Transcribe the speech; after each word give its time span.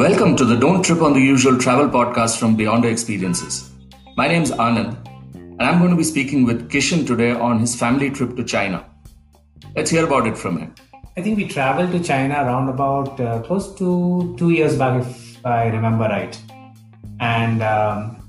Welcome 0.00 0.34
to 0.36 0.46
the 0.46 0.56
Don't 0.56 0.82
Trip 0.82 1.02
on 1.02 1.12
the 1.12 1.20
Usual 1.20 1.58
travel 1.58 1.86
podcast 1.86 2.38
from 2.38 2.56
Beyond 2.56 2.86
Experiences. 2.86 3.70
My 4.16 4.26
name 4.28 4.42
is 4.42 4.50
Anand, 4.50 4.96
and 5.34 5.60
I'm 5.60 5.78
going 5.78 5.90
to 5.90 5.96
be 5.96 6.04
speaking 6.04 6.46
with 6.46 6.70
Kishan 6.70 7.06
today 7.06 7.32
on 7.32 7.58
his 7.58 7.76
family 7.78 8.08
trip 8.08 8.34
to 8.36 8.42
China. 8.42 8.82
Let's 9.76 9.90
hear 9.90 10.06
about 10.06 10.26
it 10.26 10.38
from 10.38 10.56
him. 10.56 10.74
I 11.18 11.20
think 11.20 11.36
we 11.36 11.46
traveled 11.46 11.92
to 11.92 12.02
China 12.02 12.32
around 12.32 12.70
about 12.70 13.20
uh, 13.20 13.42
close 13.42 13.74
to 13.74 14.34
two 14.38 14.48
years 14.48 14.78
back, 14.78 15.02
if 15.02 15.44
I 15.44 15.66
remember 15.66 16.04
right. 16.04 16.40
And 17.20 17.62
um, 17.62 18.26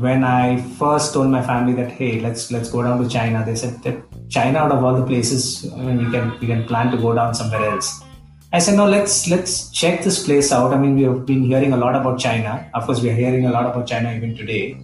when 0.00 0.24
I 0.24 0.60
first 0.60 1.14
told 1.14 1.30
my 1.30 1.40
family 1.40 1.72
that 1.80 1.90
hey, 1.90 2.20
let's 2.20 2.52
let's 2.52 2.70
go 2.70 2.82
down 2.82 3.02
to 3.02 3.08
China, 3.08 3.42
they 3.46 3.54
said 3.54 3.82
that 3.84 3.96
China, 4.28 4.58
out 4.58 4.72
of 4.72 4.84
all 4.84 4.94
the 4.94 5.06
places, 5.06 5.72
I 5.72 5.78
mean, 5.78 6.04
we 6.04 6.10
can 6.12 6.38
we 6.38 6.46
can 6.46 6.64
plan 6.64 6.90
to 6.90 6.98
go 6.98 7.14
down 7.14 7.32
somewhere 7.34 7.64
else. 7.64 8.04
I 8.50 8.60
said, 8.60 8.76
no, 8.76 8.86
let's 8.86 9.28
let's 9.28 9.70
check 9.70 10.02
this 10.02 10.24
place 10.24 10.52
out. 10.52 10.72
I 10.72 10.78
mean, 10.78 10.96
we 10.96 11.02
have 11.02 11.26
been 11.26 11.42
hearing 11.42 11.74
a 11.74 11.76
lot 11.76 11.94
about 11.94 12.18
China. 12.18 12.70
Of 12.72 12.86
course, 12.86 13.02
we 13.02 13.10
are 13.10 13.14
hearing 13.14 13.44
a 13.44 13.50
lot 13.50 13.66
about 13.66 13.86
China 13.86 14.12
even 14.14 14.34
today. 14.36 14.80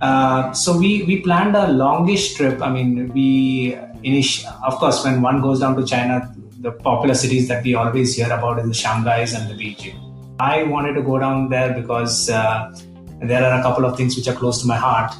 Uh, 0.00 0.52
so 0.52 0.78
we 0.78 1.02
we 1.02 1.20
planned 1.20 1.56
a 1.56 1.66
longish 1.66 2.34
trip. 2.34 2.62
I 2.62 2.70
mean, 2.70 3.12
we 3.12 3.74
init- 4.04 4.44
of 4.62 4.74
course 4.74 5.04
when 5.04 5.20
one 5.20 5.42
goes 5.42 5.60
down 5.60 5.74
to 5.76 5.84
China, 5.84 6.32
the 6.60 6.70
popular 6.70 7.14
cities 7.14 7.48
that 7.48 7.64
we 7.64 7.74
always 7.74 8.14
hear 8.14 8.30
about 8.32 8.60
is 8.60 8.68
the 8.68 8.74
Shanghai's 8.74 9.34
and 9.34 9.50
the 9.50 9.54
Beijing. 9.54 9.98
I 10.38 10.62
wanted 10.62 10.94
to 10.94 11.02
go 11.02 11.18
down 11.18 11.48
there 11.48 11.72
because 11.74 12.30
uh, 12.30 12.72
there 13.20 13.42
are 13.42 13.58
a 13.58 13.62
couple 13.62 13.84
of 13.84 13.96
things 13.96 14.16
which 14.16 14.28
are 14.28 14.34
close 14.34 14.60
to 14.60 14.66
my 14.68 14.76
heart. 14.76 15.12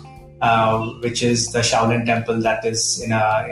Uh, 0.43 0.91
which 1.01 1.23
is 1.23 1.51
the 1.53 1.61
Shaolin 1.61 2.05
Temple 2.05 2.43
that 2.43 2.63
is 2.67 3.01
in 3.03 3.11
a 3.11 3.47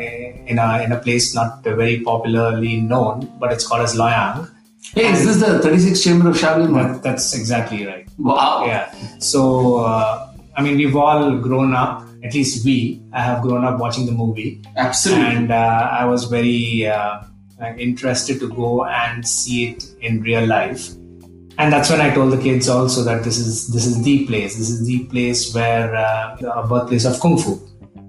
in 0.46 0.58
a 0.58 0.82
in 0.82 0.92
a 0.92 0.98
place 0.98 1.34
not 1.34 1.64
very 1.64 2.00
popularly 2.00 2.76
known, 2.82 3.32
but 3.40 3.52
it's 3.52 3.66
called 3.66 3.80
as 3.80 3.94
Luoyang. 3.94 4.50
Hey, 4.92 5.06
is 5.10 5.24
this 5.24 5.40
the 5.40 5.66
36th 5.66 6.04
chamber 6.04 6.28
of 6.28 6.36
Shaolin? 6.36 6.74
That, 6.74 7.02
that's 7.02 7.34
exactly 7.34 7.86
right. 7.86 8.06
Wow. 8.18 8.66
Yeah. 8.66 8.92
So 9.18 9.78
uh, 9.78 10.30
I 10.56 10.62
mean, 10.62 10.76
we've 10.76 10.94
all 10.94 11.38
grown 11.38 11.74
up. 11.74 12.06
At 12.22 12.34
least 12.34 12.64
we. 12.64 13.02
I 13.12 13.22
have 13.22 13.42
grown 13.42 13.64
up 13.64 13.78
watching 13.80 14.06
the 14.06 14.12
movie, 14.12 14.62
Absolutely. 14.76 15.24
and 15.24 15.50
uh, 15.50 15.88
I 15.90 16.04
was 16.04 16.24
very 16.24 16.86
uh, 16.86 17.22
interested 17.78 18.40
to 18.40 18.48
go 18.48 18.84
and 18.84 19.26
see 19.26 19.70
it 19.70 19.84
in 20.00 20.20
real 20.20 20.46
life. 20.46 20.90
And 21.56 21.72
that's 21.72 21.88
when 21.90 22.00
I 22.00 22.12
told 22.12 22.32
the 22.32 22.42
kids 22.42 22.68
also 22.68 23.04
that 23.04 23.22
this 23.22 23.38
is 23.38 23.68
this 23.68 23.86
is 23.86 24.02
the 24.02 24.26
place. 24.26 24.56
This 24.56 24.70
is 24.70 24.86
the 24.86 25.04
place 25.04 25.54
where 25.54 25.94
uh, 25.94 26.36
the 26.40 26.66
birthplace 26.68 27.04
of 27.04 27.20
kung 27.20 27.38
fu, 27.38 27.60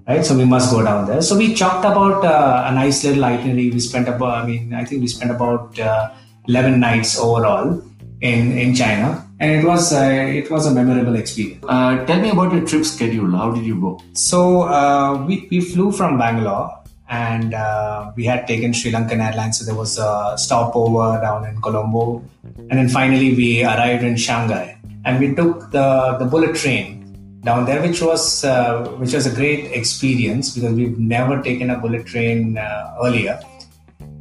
right? 0.08 0.24
So 0.26 0.36
we 0.36 0.44
must 0.44 0.72
go 0.72 0.82
down 0.82 1.06
there. 1.06 1.22
So 1.22 1.36
we 1.36 1.54
chalked 1.54 1.84
about 1.84 2.24
uh, 2.24 2.64
a 2.66 2.74
nice 2.74 3.04
little 3.04 3.24
itinerary. 3.24 3.70
We 3.70 3.78
spent 3.78 4.08
about, 4.08 4.42
I 4.42 4.46
mean, 4.46 4.74
I 4.74 4.84
think 4.84 5.00
we 5.00 5.08
spent 5.08 5.30
about 5.30 5.78
uh, 5.78 6.10
eleven 6.48 6.80
nights 6.80 7.18
overall 7.18 7.82
in 8.20 8.58
in 8.58 8.74
China, 8.74 9.24
and 9.38 9.52
it 9.52 9.64
was 9.64 9.92
uh, 9.92 10.00
it 10.40 10.50
was 10.50 10.66
a 10.66 10.72
memorable 10.72 11.14
experience. 11.14 11.64
Uh, 11.68 12.04
tell 12.06 12.20
me 12.20 12.30
about 12.30 12.52
your 12.52 12.66
trip 12.66 12.84
schedule. 12.84 13.30
How 13.30 13.52
did 13.52 13.64
you 13.64 13.80
go? 13.80 14.00
So 14.14 14.62
uh, 14.62 15.24
we, 15.24 15.46
we 15.50 15.60
flew 15.60 15.92
from 15.92 16.18
Bangalore 16.18 16.82
and 17.08 17.54
uh, 17.54 18.12
we 18.16 18.24
had 18.24 18.46
taken 18.46 18.72
Sri 18.72 18.90
Lankan 18.90 19.20
Airlines. 19.24 19.58
So 19.58 19.64
there 19.64 19.74
was 19.74 19.98
a 19.98 20.34
stopover 20.36 21.20
down 21.20 21.46
in 21.46 21.60
Colombo. 21.60 22.24
And 22.42 22.72
then 22.72 22.88
finally 22.88 23.34
we 23.34 23.64
arrived 23.64 24.02
in 24.02 24.16
Shanghai 24.16 24.78
and 25.04 25.20
we 25.20 25.34
took 25.34 25.70
the, 25.70 26.16
the 26.18 26.24
bullet 26.24 26.56
train 26.56 27.40
down 27.42 27.64
there, 27.64 27.80
which 27.80 28.02
was, 28.02 28.44
uh, 28.44 28.88
which 28.98 29.12
was 29.12 29.26
a 29.26 29.34
great 29.34 29.72
experience 29.72 30.54
because 30.54 30.72
we've 30.72 30.98
never 30.98 31.42
taken 31.42 31.70
a 31.70 31.78
bullet 31.78 32.06
train 32.06 32.58
uh, 32.58 32.96
earlier. 33.02 33.40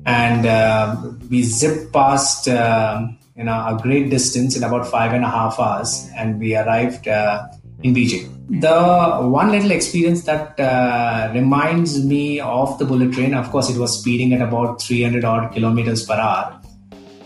And 0.05 0.45
uh, 0.45 0.95
we 1.31 1.41
zipped 1.41 1.91
past 1.91 2.47
um, 2.47 3.17
you 3.35 3.43
know, 3.43 3.53
a 3.53 3.79
great 3.81 4.09
distance 4.11 4.55
in 4.55 4.63
about 4.63 4.87
five 4.87 5.13
and 5.13 5.25
a 5.25 5.29
half 5.29 5.59
hours 5.59 6.07
and 6.15 6.39
we 6.39 6.55
arrived 6.55 7.07
uh, 7.07 7.47
in 7.81 7.95
Beijing. 7.95 8.34
The 8.47 9.19
one 9.23 9.51
little 9.51 9.71
experience 9.71 10.23
that 10.23 10.59
uh, 10.59 11.31
reminds 11.33 12.03
me 12.05 12.39
of 12.39 12.77
the 12.77 12.85
bullet 12.85 13.11
train, 13.13 13.33
of 13.33 13.49
course, 13.49 13.69
it 13.69 13.77
was 13.77 13.99
speeding 13.99 14.33
at 14.33 14.41
about 14.41 14.81
300 14.81 15.25
odd 15.25 15.51
kilometers 15.53 16.05
per 16.05 16.13
hour. 16.13 16.61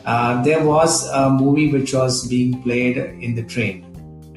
Uh, 0.06 0.42
there 0.44 0.64
was 0.66 1.08
a 1.10 1.30
movie 1.30 1.72
which 1.72 1.94
was 1.94 2.26
being 2.28 2.62
played 2.64 2.98
in 2.98 3.36
the 3.36 3.44
train. 3.44 3.86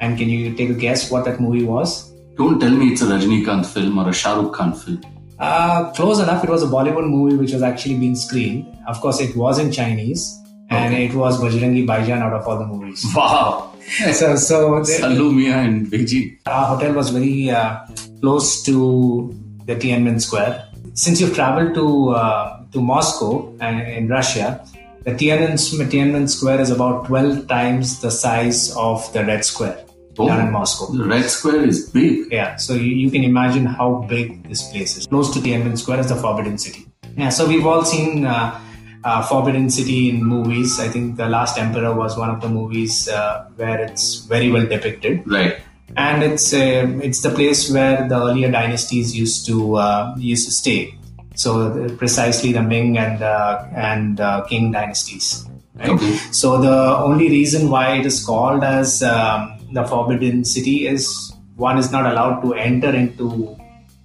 And 0.01 0.17
can 0.17 0.29
you 0.29 0.53
take 0.53 0.69
a 0.69 0.73
guess 0.73 1.09
what 1.09 1.23
that 1.25 1.39
movie 1.39 1.63
was? 1.63 2.11
Don't 2.35 2.59
tell 2.59 2.71
me 2.71 2.87
it's 2.91 3.01
a 3.01 3.05
Rajinikanth 3.05 3.65
film 3.67 3.97
or 3.97 4.09
a 4.09 4.13
Shah 4.13 4.35
Rukh 4.39 4.53
Khan 4.53 4.73
film. 4.73 5.01
Uh, 5.39 5.89
close 5.91 6.19
enough. 6.19 6.43
It 6.43 6.49
was 6.49 6.63
a 6.63 6.67
Bollywood 6.67 7.09
movie 7.09 7.37
which 7.37 7.53
was 7.53 7.63
actually 7.63 7.97
being 7.97 8.15
screened. 8.15 8.77
Of 8.87 8.99
course, 8.99 9.21
it 9.21 9.35
was 9.37 9.57
in 9.57 9.71
Chinese. 9.71 10.37
And 10.69 10.93
Okay. 10.93 11.05
it 11.05 11.13
was 11.13 11.39
Bajrangi 11.39 11.85
Bhaijaan 11.85 12.21
out 12.21 12.33
of 12.33 12.47
all 12.47 12.57
the 12.57 12.65
movies. 12.65 13.05
Wow. 13.15 13.72
So, 14.13 14.35
so 14.35 14.81
there- 14.83 14.99
Sallu 14.99 15.33
Mia 15.33 15.61
in 15.61 15.87
Beijing. 15.87 16.37
our 16.45 16.75
hotel 16.75 16.93
was 16.93 17.09
very 17.09 17.49
uh, 17.49 17.85
close 18.21 18.63
to 18.63 19.33
the 19.65 19.75
Tiananmen 19.75 20.21
Square. 20.21 20.67
Since 20.93 21.21
you've 21.21 21.33
traveled 21.35 21.73
to 21.75 22.09
uh, 22.09 22.63
to 22.71 22.81
Moscow 22.81 23.53
and 23.59 23.81
in 23.81 24.07
Russia, 24.07 24.65
the 25.03 25.11
Tiananmen, 25.11 25.57
Tiananmen 25.91 26.29
Square 26.29 26.61
is 26.61 26.69
about 26.71 27.05
12 27.07 27.47
times 27.47 27.99
the 28.01 28.09
size 28.11 28.75
of 28.75 29.11
the 29.13 29.23
Red 29.25 29.43
Square 29.45 29.79
Oh. 30.17 30.27
down 30.27 30.45
in 30.47 30.51
Moscow. 30.53 30.91
The 30.93 31.05
Red 31.05 31.25
Square 31.25 31.65
is 31.67 31.89
big. 31.89 32.31
Yeah, 32.31 32.55
so 32.57 32.73
you, 32.75 32.91
you 33.03 33.09
can 33.09 33.23
imagine 33.23 33.65
how 33.65 34.05
big 34.07 34.47
this 34.47 34.61
place 34.71 34.95
is. 34.95 35.07
Close 35.07 35.33
to 35.33 35.39
Tiananmen 35.39 35.75
Square 35.77 36.01
is 36.01 36.09
the 36.09 36.15
Forbidden 36.15 36.57
City. 36.59 36.85
Yeah, 37.17 37.29
so 37.29 37.47
we've 37.47 37.65
all 37.65 37.83
seen 37.83 38.23
uh, 38.25 38.59
uh, 39.03 39.21
Forbidden 39.23 39.69
City 39.69 40.09
in 40.09 40.23
movies. 40.23 40.79
I 40.79 40.87
think 40.87 41.17
The 41.17 41.27
Last 41.27 41.57
Emperor 41.57 41.93
was 41.93 42.17
one 42.17 42.29
of 42.29 42.41
the 42.41 42.49
movies 42.49 43.07
uh, 43.09 43.45
where 43.55 43.79
it's 43.81 44.19
very 44.25 44.51
well 44.51 44.65
depicted 44.65 45.23
Right. 45.25 45.57
and 45.97 46.23
it's 46.23 46.53
uh, 46.53 46.87
it's 47.03 47.21
the 47.21 47.29
place 47.29 47.69
where 47.71 48.07
the 48.07 48.15
earlier 48.15 48.49
dynasties 48.51 49.15
used 49.15 49.45
to 49.47 49.75
uh, 49.75 50.15
used 50.17 50.45
to 50.47 50.51
stay. 50.53 50.95
So 51.35 51.49
uh, 51.71 51.95
precisely 51.97 52.51
the 52.53 52.61
Ming 52.61 52.97
and 52.97 53.21
uh, 53.21 53.65
and 53.75 54.19
uh, 54.19 54.45
Qing 54.49 54.71
dynasties. 54.73 55.45
Right? 55.75 55.89
Okay. 55.89 56.13
So 56.31 56.61
the 56.61 56.97
only 56.97 57.29
reason 57.29 57.69
why 57.69 57.97
it 57.97 58.05
is 58.05 58.23
called 58.23 58.63
as 58.63 59.01
um, 59.03 59.57
the 59.73 59.83
Forbidden 59.83 60.45
City 60.45 60.87
is 60.87 61.33
one 61.55 61.77
is 61.77 61.91
not 61.91 62.05
allowed 62.05 62.41
to 62.41 62.53
enter 62.53 62.89
into 62.95 63.57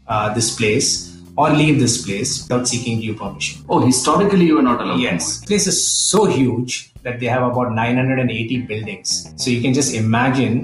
uh, 0.07 0.33
this 0.35 0.57
place 0.57 1.18
or 1.39 1.51
leave 1.51 1.79
this 1.79 2.05
place 2.05 2.43
without 2.43 2.67
seeking 2.67 3.01
due 3.01 3.15
permission. 3.15 3.65
Oh, 3.69 3.79
historically 3.87 4.47
you 4.47 4.57
were 4.57 4.63
not 4.71 4.81
allowed. 4.81 4.97
to 4.97 5.03
Yes, 5.03 5.45
place 5.45 5.69
is 5.69 5.79
so 5.87 6.25
huge 6.25 6.93
that 7.05 7.21
they 7.21 7.27
have 7.27 7.45
about 7.45 7.73
980 7.73 8.63
buildings. 8.63 9.33
So 9.37 9.49
you 9.51 9.61
can 9.63 9.73
just 9.73 9.95
imagine 9.95 10.55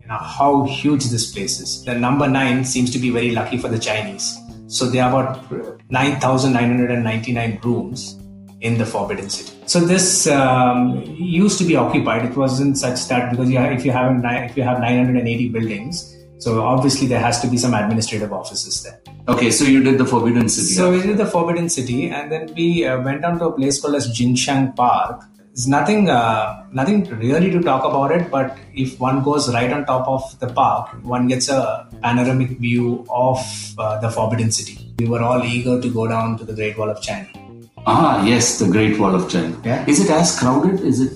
you 0.00 0.08
know, 0.08 0.16
how 0.16 0.64
huge 0.64 1.04
this 1.10 1.30
place 1.32 1.60
is. 1.60 1.84
The 1.84 1.94
number 1.94 2.26
nine 2.26 2.64
seems 2.64 2.90
to 2.92 2.98
be 2.98 3.10
very 3.10 3.32
lucky 3.32 3.58
for 3.58 3.68
the 3.68 3.78
Chinese. 3.78 4.38
So 4.68 4.86
there 4.86 5.04
are 5.04 5.10
about 5.10 5.82
9,999 5.90 7.60
rooms 7.62 8.18
in 8.62 8.78
the 8.78 8.86
Forbidden 8.86 9.28
City. 9.28 9.52
So 9.66 9.80
this 9.80 10.26
um, 10.28 11.02
used 11.18 11.58
to 11.58 11.64
be 11.64 11.76
occupied. 11.76 12.24
It 12.24 12.36
wasn't 12.38 12.78
such 12.78 13.06
that 13.08 13.32
because 13.32 13.50
you 13.50 13.58
have, 13.58 13.72
if 13.72 13.84
you 13.84 13.92
have 13.92 14.18
if 14.50 14.56
you 14.56 14.62
have 14.62 14.80
980 14.80 15.48
buildings, 15.50 16.16
so 16.38 16.62
obviously 16.62 17.06
there 17.06 17.20
has 17.20 17.42
to 17.42 17.48
be 17.48 17.58
some 17.58 17.74
administrative 17.74 18.32
offices 18.32 18.82
there. 18.82 19.01
Okay, 19.28 19.50
so 19.52 19.64
you 19.64 19.82
did 19.84 19.98
the 19.98 20.04
Forbidden 20.04 20.48
City. 20.48 20.74
So 20.74 20.90
we 20.90 21.00
did 21.00 21.16
the 21.16 21.26
Forbidden 21.26 21.68
City, 21.68 22.10
and 22.10 22.30
then 22.30 22.52
we 22.54 22.84
uh, 22.84 23.00
went 23.02 23.22
down 23.22 23.38
to 23.38 23.46
a 23.46 23.52
place 23.52 23.80
called 23.80 23.94
as 23.94 24.08
Jingshan 24.08 24.74
Park. 24.74 25.22
There's 25.54 25.68
nothing, 25.68 26.08
uh, 26.10 26.66
nothing 26.72 27.04
really 27.18 27.50
to 27.50 27.60
talk 27.62 27.84
about 27.84 28.10
it. 28.10 28.30
But 28.30 28.58
if 28.74 28.98
one 28.98 29.22
goes 29.22 29.52
right 29.54 29.72
on 29.72 29.84
top 29.84 30.08
of 30.08 30.38
the 30.40 30.48
park, 30.48 30.88
one 31.04 31.28
gets 31.28 31.48
a 31.48 31.86
panoramic 32.02 32.58
view 32.58 33.06
of 33.10 33.38
uh, 33.78 34.00
the 34.00 34.10
Forbidden 34.10 34.50
City. 34.50 34.92
We 34.98 35.06
were 35.06 35.22
all 35.22 35.44
eager 35.44 35.80
to 35.80 35.88
go 35.92 36.08
down 36.08 36.36
to 36.38 36.44
the 36.44 36.54
Great 36.54 36.76
Wall 36.76 36.90
of 36.90 37.00
China. 37.00 37.28
ah, 37.86 38.24
yes, 38.24 38.58
the 38.58 38.68
Great 38.68 38.98
Wall 38.98 39.14
of 39.14 39.30
China. 39.30 39.56
Yeah. 39.64 39.84
Is 39.86 40.00
it 40.04 40.10
as 40.10 40.36
crowded? 40.38 40.80
Is 40.80 41.00
it? 41.00 41.12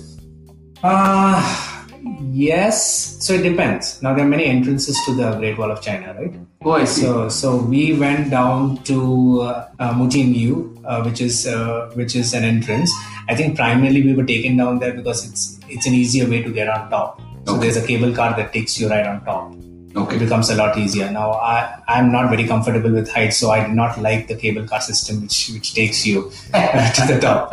Uh, 0.83 1.76
yes. 2.21 3.17
So 3.25 3.35
it 3.35 3.43
depends. 3.43 4.03
Now 4.03 4.15
there 4.15 4.25
are 4.25 4.29
many 4.29 4.45
entrances 4.45 4.99
to 5.07 5.15
the 5.15 5.35
Great 5.37 5.59
Wall 5.59 5.71
of 5.71 5.81
China, 5.83 6.15
right? 6.19 6.33
Oh, 6.65 6.73
I 6.73 6.85
see. 6.85 7.03
So, 7.03 7.29
so 7.29 7.57
we 7.57 7.95
went 7.95 8.31
down 8.31 8.83
to 8.85 9.43
uh, 9.43 9.69
uh, 9.79 9.93
Mutianyu, 9.95 10.83
uh, 10.85 11.03
which 11.05 11.21
is 11.21 11.47
uh, 11.47 11.91
which 11.95 12.17
is 12.17 12.35
an 12.35 12.45
entrance. 12.45 12.93
I 13.29 13.35
think 13.35 13.57
primarily 13.57 14.03
we 14.03 14.15
were 14.15 14.25
taken 14.25 14.57
down 14.57 14.79
there 14.79 14.93
because 14.95 15.29
it's 15.29 15.59
it's 15.69 15.87
an 15.87 15.95
easier 15.95 16.29
way 16.29 16.43
to 16.43 16.51
get 16.51 16.69
on 16.69 16.91
top. 16.91 17.21
So 17.47 17.53
Okay. 17.55 17.61
there's 17.63 17.77
a 17.77 17.87
cable 17.87 18.13
car 18.13 18.35
that 18.37 18.53
takes 18.53 18.81
you 18.81 18.89
right 18.89 19.07
on 19.07 19.25
top. 19.25 19.55
Okay. 19.95 20.17
It 20.17 20.19
becomes 20.19 20.51
a 20.51 20.57
lot 20.57 20.77
easier. 20.77 21.11
Now 21.11 21.33
I 21.33 21.81
I'm 21.89 22.11
not 22.13 22.29
very 22.31 22.47
comfortable 22.47 22.91
with 22.91 23.11
heights, 23.13 23.37
so 23.37 23.51
I 23.51 23.61
did 23.67 23.75
not 23.75 24.01
like 24.01 24.27
the 24.29 24.35
cable 24.37 24.67
car 24.67 24.81
system, 24.81 25.23
which 25.23 25.51
which 25.55 25.75
takes 25.75 26.05
you 26.07 26.31
to 26.53 27.03
the 27.13 27.19
top. 27.21 27.53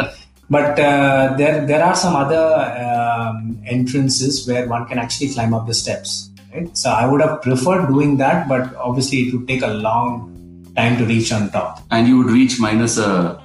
But 0.49 0.79
uh, 0.79 1.35
there 1.37 1.65
there 1.65 1.83
are 1.83 1.95
some 1.95 2.15
other 2.15 2.45
um, 2.83 3.61
entrances 3.65 4.47
where 4.47 4.67
one 4.67 4.85
can 4.85 4.99
actually 4.99 5.33
climb 5.33 5.53
up 5.53 5.67
the 5.67 5.73
steps. 5.73 6.29
Right? 6.53 6.75
So 6.77 6.91
I 6.91 7.05
would 7.05 7.21
have 7.21 7.41
preferred 7.41 7.87
doing 7.87 8.17
that, 8.17 8.47
but 8.47 8.75
obviously 8.75 9.19
it 9.19 9.33
would 9.33 9.47
take 9.47 9.61
a 9.61 9.67
long 9.67 10.71
time 10.75 10.97
to 10.97 11.05
reach 11.05 11.31
on 11.31 11.49
top. 11.49 11.81
And 11.89 12.07
you 12.07 12.17
would 12.17 12.29
reach 12.29 12.59
minus 12.59 12.97
a 12.97 13.41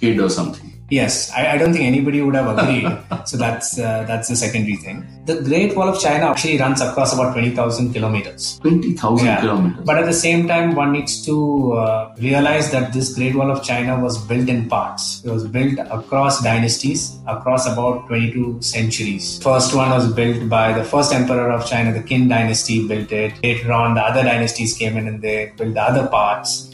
kid 0.00 0.18
or 0.20 0.28
something. 0.28 0.69
Yes, 0.90 1.30
I, 1.30 1.52
I, 1.52 1.56
don't 1.56 1.72
think 1.72 1.84
anybody 1.84 2.20
would 2.20 2.34
have 2.34 2.58
agreed. 2.58 2.90
so 3.24 3.36
that's 3.36 3.78
uh, 3.78 4.04
that's 4.04 4.28
the 4.28 4.34
secondary 4.34 4.76
thing. 4.76 5.06
The 5.24 5.40
Great 5.40 5.76
Wall 5.76 5.88
of 5.88 6.00
China 6.00 6.26
actually 6.26 6.58
runs 6.58 6.80
across 6.80 7.14
about 7.14 7.32
twenty 7.32 7.50
thousand 7.50 7.92
kilometers. 7.92 8.58
Twenty 8.58 8.94
thousand 8.94 9.26
yeah. 9.26 9.40
kilometers. 9.40 9.84
But 9.84 9.98
at 9.98 10.06
the 10.06 10.12
same 10.12 10.48
time, 10.48 10.74
one 10.74 10.92
needs 10.92 11.24
to 11.26 11.72
uh, 11.74 12.14
realize 12.18 12.72
that 12.72 12.92
this 12.92 13.14
Great 13.14 13.36
Wall 13.36 13.52
of 13.52 13.62
China 13.62 14.00
was 14.00 14.18
built 14.26 14.48
in 14.48 14.68
parts. 14.68 15.24
It 15.24 15.30
was 15.30 15.46
built 15.46 15.78
across 15.78 16.42
dynasties, 16.42 17.16
across 17.28 17.66
about 17.66 18.08
twenty-two 18.08 18.60
centuries. 18.60 19.40
First 19.40 19.74
one 19.74 19.90
was 19.90 20.12
built 20.12 20.48
by 20.48 20.72
the 20.72 20.82
first 20.82 21.12
emperor 21.12 21.52
of 21.52 21.66
China, 21.66 21.92
the 21.92 22.00
Qin 22.00 22.28
dynasty, 22.28 22.86
built 22.88 23.12
it. 23.12 23.40
Later 23.44 23.72
on, 23.72 23.94
the 23.94 24.00
other 24.00 24.24
dynasties 24.24 24.76
came 24.76 24.96
in 24.96 25.06
and 25.06 25.22
they 25.22 25.52
built 25.56 25.74
the 25.74 25.82
other 25.82 26.08
parts 26.08 26.69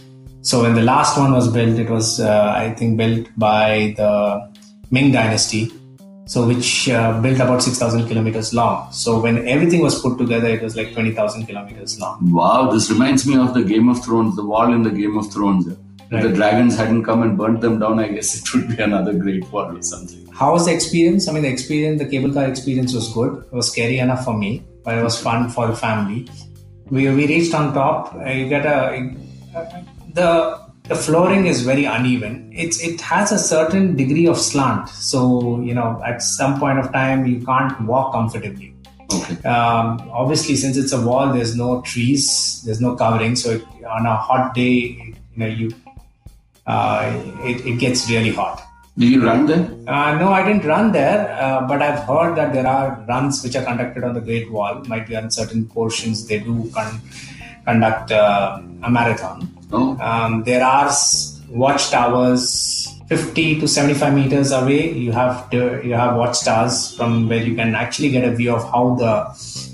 so 0.46 0.62
when 0.62 0.74
the 0.74 0.82
last 0.82 1.18
one 1.18 1.32
was 1.32 1.48
built, 1.48 1.76
it 1.84 1.90
was 1.90 2.20
uh, 2.20 2.54
I 2.56 2.72
think 2.78 2.96
built 2.96 3.26
by 3.36 3.94
the 3.96 4.12
Ming 4.92 5.10
Dynasty, 5.10 5.72
so 6.26 6.46
which 6.46 6.88
uh, 6.88 7.20
built 7.20 7.40
about 7.40 7.64
six 7.64 7.80
thousand 7.80 8.06
kilometers 8.06 8.54
long. 8.54 8.92
So 8.92 9.20
when 9.20 9.48
everything 9.48 9.80
was 9.80 10.00
put 10.00 10.18
together, 10.18 10.46
it 10.46 10.62
was 10.62 10.76
like 10.76 10.92
twenty 10.92 11.12
thousand 11.12 11.46
kilometers 11.46 11.98
long. 11.98 12.30
Wow, 12.32 12.70
this 12.70 12.88
reminds 12.90 13.26
me 13.26 13.36
of 13.36 13.54
the 13.54 13.64
Game 13.64 13.88
of 13.88 14.04
Thrones, 14.04 14.36
the 14.36 14.44
wall 14.44 14.72
in 14.72 14.84
the 14.84 14.90
Game 14.90 15.18
of 15.18 15.32
Thrones. 15.32 15.66
If 15.66 16.22
the 16.22 16.32
dragons 16.32 16.76
hadn't 16.76 17.02
come 17.02 17.22
and 17.22 17.36
burnt 17.36 17.60
them 17.60 17.80
down, 17.80 17.98
I 17.98 18.06
guess 18.06 18.38
it 18.38 18.54
would 18.54 18.68
be 18.76 18.80
another 18.80 19.14
great 19.14 19.50
wall 19.50 19.76
or 19.76 19.82
something. 19.82 20.28
How 20.32 20.52
was 20.52 20.66
the 20.66 20.72
experience? 20.72 21.26
I 21.26 21.32
mean, 21.32 21.42
the 21.42 21.48
experience, 21.48 22.00
the 22.00 22.08
cable 22.08 22.32
car 22.32 22.46
experience 22.46 22.94
was 22.94 23.12
good. 23.12 23.42
It 23.50 23.52
was 23.52 23.72
scary 23.72 23.98
enough 23.98 24.24
for 24.24 24.38
me, 24.38 24.62
but 24.84 24.96
it 24.96 25.02
was 25.02 25.20
fun 25.20 25.48
for 25.48 25.66
the 25.66 25.74
family. 25.74 26.28
We, 26.88 27.08
we 27.08 27.26
reached 27.26 27.52
on 27.52 27.74
top. 27.74 28.14
You 28.14 28.48
get 28.48 28.64
a 28.64 28.94
the 30.16 30.66
the 30.88 30.94
flooring 30.94 31.46
is 31.46 31.62
very 31.62 31.84
uneven. 31.84 32.50
It's 32.54 32.82
it 32.82 33.00
has 33.00 33.32
a 33.32 33.38
certain 33.38 33.96
degree 33.96 34.26
of 34.26 34.38
slant, 34.38 34.88
so 34.88 35.60
you 35.60 35.74
know 35.74 36.00
at 36.04 36.22
some 36.22 36.58
point 36.58 36.78
of 36.78 36.92
time 36.92 37.26
you 37.26 37.44
can't 37.44 37.80
walk 37.82 38.12
comfortably. 38.12 38.72
Okay. 39.12 39.36
Um, 39.48 39.88
obviously, 40.10 40.56
since 40.56 40.76
it's 40.76 40.92
a 40.92 41.00
wall, 41.00 41.32
there's 41.32 41.54
no 41.54 41.80
trees, 41.82 42.62
there's 42.64 42.80
no 42.80 42.96
covering, 42.96 43.36
so 43.36 43.50
it, 43.52 43.64
on 43.84 44.06
a 44.06 44.16
hot 44.16 44.54
day, 44.54 44.78
you 45.32 45.36
know 45.36 45.46
you 45.46 45.72
uh, 46.66 47.12
it, 47.44 47.64
it 47.66 47.78
gets 47.78 48.08
really 48.10 48.32
hot. 48.32 48.62
Did 48.98 49.10
you 49.12 49.24
run 49.24 49.44
there? 49.46 49.64
Uh, 49.86 50.18
no, 50.18 50.32
I 50.32 50.42
didn't 50.46 50.64
run 50.64 50.90
there, 50.92 51.30
uh, 51.38 51.66
but 51.68 51.82
I've 51.82 52.02
heard 52.04 52.34
that 52.36 52.54
there 52.54 52.66
are 52.66 53.04
runs 53.06 53.42
which 53.44 53.54
are 53.54 53.62
conducted 53.62 54.02
on 54.04 54.14
the 54.14 54.22
Great 54.22 54.50
Wall. 54.50 54.82
Might 54.86 55.06
be 55.06 55.16
on 55.16 55.30
certain 55.30 55.66
portions 55.66 56.26
they 56.26 56.38
do 56.38 56.70
con- 56.74 57.02
conduct 57.66 58.10
uh, 58.12 58.62
a 58.82 58.90
marathon. 58.90 59.55
Oh. 59.72 59.98
Um, 60.00 60.44
there 60.44 60.64
are 60.64 60.90
watchtowers 61.48 62.88
50 63.08 63.60
to 63.60 63.68
75 63.68 64.14
meters 64.14 64.52
away. 64.52 64.92
You 64.92 65.12
have 65.12 65.50
to, 65.50 65.80
you 65.84 65.94
have 65.94 66.16
watchtowers 66.16 66.96
from 66.96 67.28
where 67.28 67.42
you 67.42 67.54
can 67.54 67.74
actually 67.74 68.10
get 68.10 68.24
a 68.24 68.34
view 68.34 68.54
of 68.54 68.64
how 68.70 68.94
the 68.94 69.66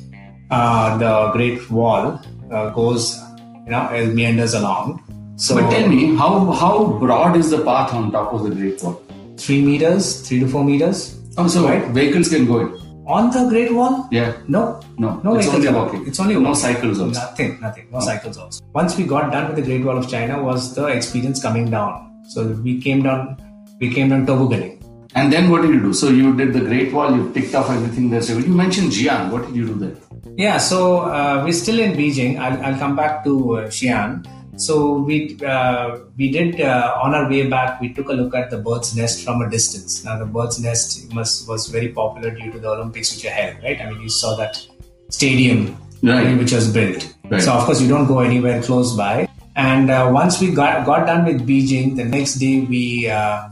uh, 0.50 0.99
the 0.99 1.31
Great 1.33 1.71
Wall 1.71 2.21
uh, 2.50 2.69
goes, 2.71 3.19
you 3.65 3.71
know, 3.71 3.89
it 3.89 4.15
meanders 4.15 4.53
along. 4.53 5.03
So, 5.37 5.55
but 5.55 5.71
tell 5.71 5.89
me, 5.89 6.15
how 6.15 6.53
how 6.53 6.99
broad 6.99 7.37
is 7.37 7.50
the 7.50 7.65
path 7.65 7.94
on 7.94 8.12
top 8.12 8.35
of 8.35 8.43
the 8.43 8.50
Great 8.50 8.83
Wall? 8.83 9.03
Three 9.39 9.62
meters, 9.62 10.29
three 10.29 10.41
to 10.41 10.49
four 10.49 10.62
meters. 10.62 11.19
Oh, 11.39 11.49
so 11.49 11.67
right? 11.67 11.87
vehicles 11.89 12.29
can 12.29 12.44
go 12.44 12.61
in 12.61 12.81
on 13.06 13.31
the 13.31 13.49
Great 13.49 13.72
Wall? 13.72 14.08
Yeah. 14.10 14.37
No. 14.49 14.81
No. 14.99 15.20
No 15.25 15.37
it's 15.37 15.49
only 15.49 15.69
walking. 15.69 16.06
It's 16.06 16.20
only 16.20 16.34
no 16.34 16.40
walking. 16.40 16.54
cycles 16.54 17.00
also. 17.00 17.20
Nothing. 17.20 17.60
Nothing. 17.60 17.88
No 17.90 17.99
oh. 17.99 18.00
cycles 18.00 18.38
also. 18.38 18.64
Once 18.72 18.96
we 18.96 19.04
got 19.04 19.32
done 19.32 19.49
with 19.49 19.56
the 19.56 19.62
Great 19.62 19.84
Wall 19.84 19.99
of 19.99 20.08
China, 20.08 20.43
was 20.43 20.75
the 20.75 20.87
experience 20.87 21.43
coming 21.43 21.70
down. 21.70 22.22
So 22.28 22.46
we 22.46 22.81
came 22.81 23.02
down. 23.02 23.37
We 23.81 23.93
came 23.93 24.10
down 24.10 24.26
tobogganing. 24.26 24.78
And 25.14 25.32
then 25.32 25.50
what 25.50 25.62
did 25.62 25.75
you 25.75 25.81
do? 25.81 25.93
So 25.93 26.08
you 26.08 26.34
did 26.37 26.52
the 26.52 26.60
Great 26.60 26.93
Wall. 26.93 27.14
You 27.14 27.32
ticked 27.32 27.54
off 27.54 27.69
everything 27.70 28.10
there. 28.10 28.22
So 28.22 28.38
you 28.38 28.54
mentioned 28.54 28.93
Xi'an. 28.93 29.31
What 29.31 29.46
did 29.46 29.56
you 29.56 29.66
do 29.66 29.75
there? 29.75 29.96
Yeah. 30.37 30.58
So 30.58 31.00
uh, 31.00 31.43
we're 31.44 31.52
still 31.52 31.78
in 31.81 31.93
Beijing. 31.93 32.38
I'll, 32.38 32.62
I'll 32.64 32.78
come 32.78 32.96
back 32.96 33.25
to 33.25 33.56
uh, 33.56 33.66
Xi'an. 33.69 34.26
So 34.56 34.99
we 34.99 35.38
uh, 35.44 36.00
we 36.16 36.31
did 36.31 36.60
uh, 36.60 36.99
on 37.02 37.14
our 37.14 37.28
way 37.28 37.49
back. 37.49 37.81
We 37.81 37.93
took 37.93 38.08
a 38.08 38.12
look 38.12 38.34
at 38.34 38.50
the 38.50 38.58
bird's 38.58 38.94
nest 38.94 39.25
from 39.25 39.40
a 39.40 39.49
distance. 39.49 40.04
Now 40.04 40.19
the 40.19 40.26
bird's 40.26 40.60
nest 40.60 41.12
was 41.14 41.46
was 41.49 41.69
very 41.69 41.88
popular 41.88 42.31
due 42.31 42.52
to 42.52 42.58
the 42.58 42.69
Olympics 42.69 43.14
which 43.14 43.25
are 43.25 43.31
held. 43.31 43.62
Right. 43.62 43.81
I 43.81 43.90
mean, 43.90 44.02
you 44.02 44.10
saw 44.10 44.37
that 44.37 44.64
stadium 45.08 45.76
right. 46.02 46.37
which 46.37 46.52
was 46.52 46.70
built. 46.70 47.14
Right. 47.31 47.40
So 47.40 47.52
of 47.52 47.64
course 47.64 47.81
you 47.81 47.88
don't 47.88 48.06
go 48.06 48.20
anywhere 48.20 48.62
close 48.62 48.94
by. 48.94 49.26
And 49.56 49.90
uh, 49.90 50.10
once 50.12 50.40
we 50.40 50.52
got 50.52 50.84
got 50.84 51.06
done 51.06 51.25
with 51.25 51.46
Beijing, 51.46 51.96
the 51.96 52.05
next 52.05 52.34
day 52.34 52.60
we 52.60 53.08
uh, 53.08 53.48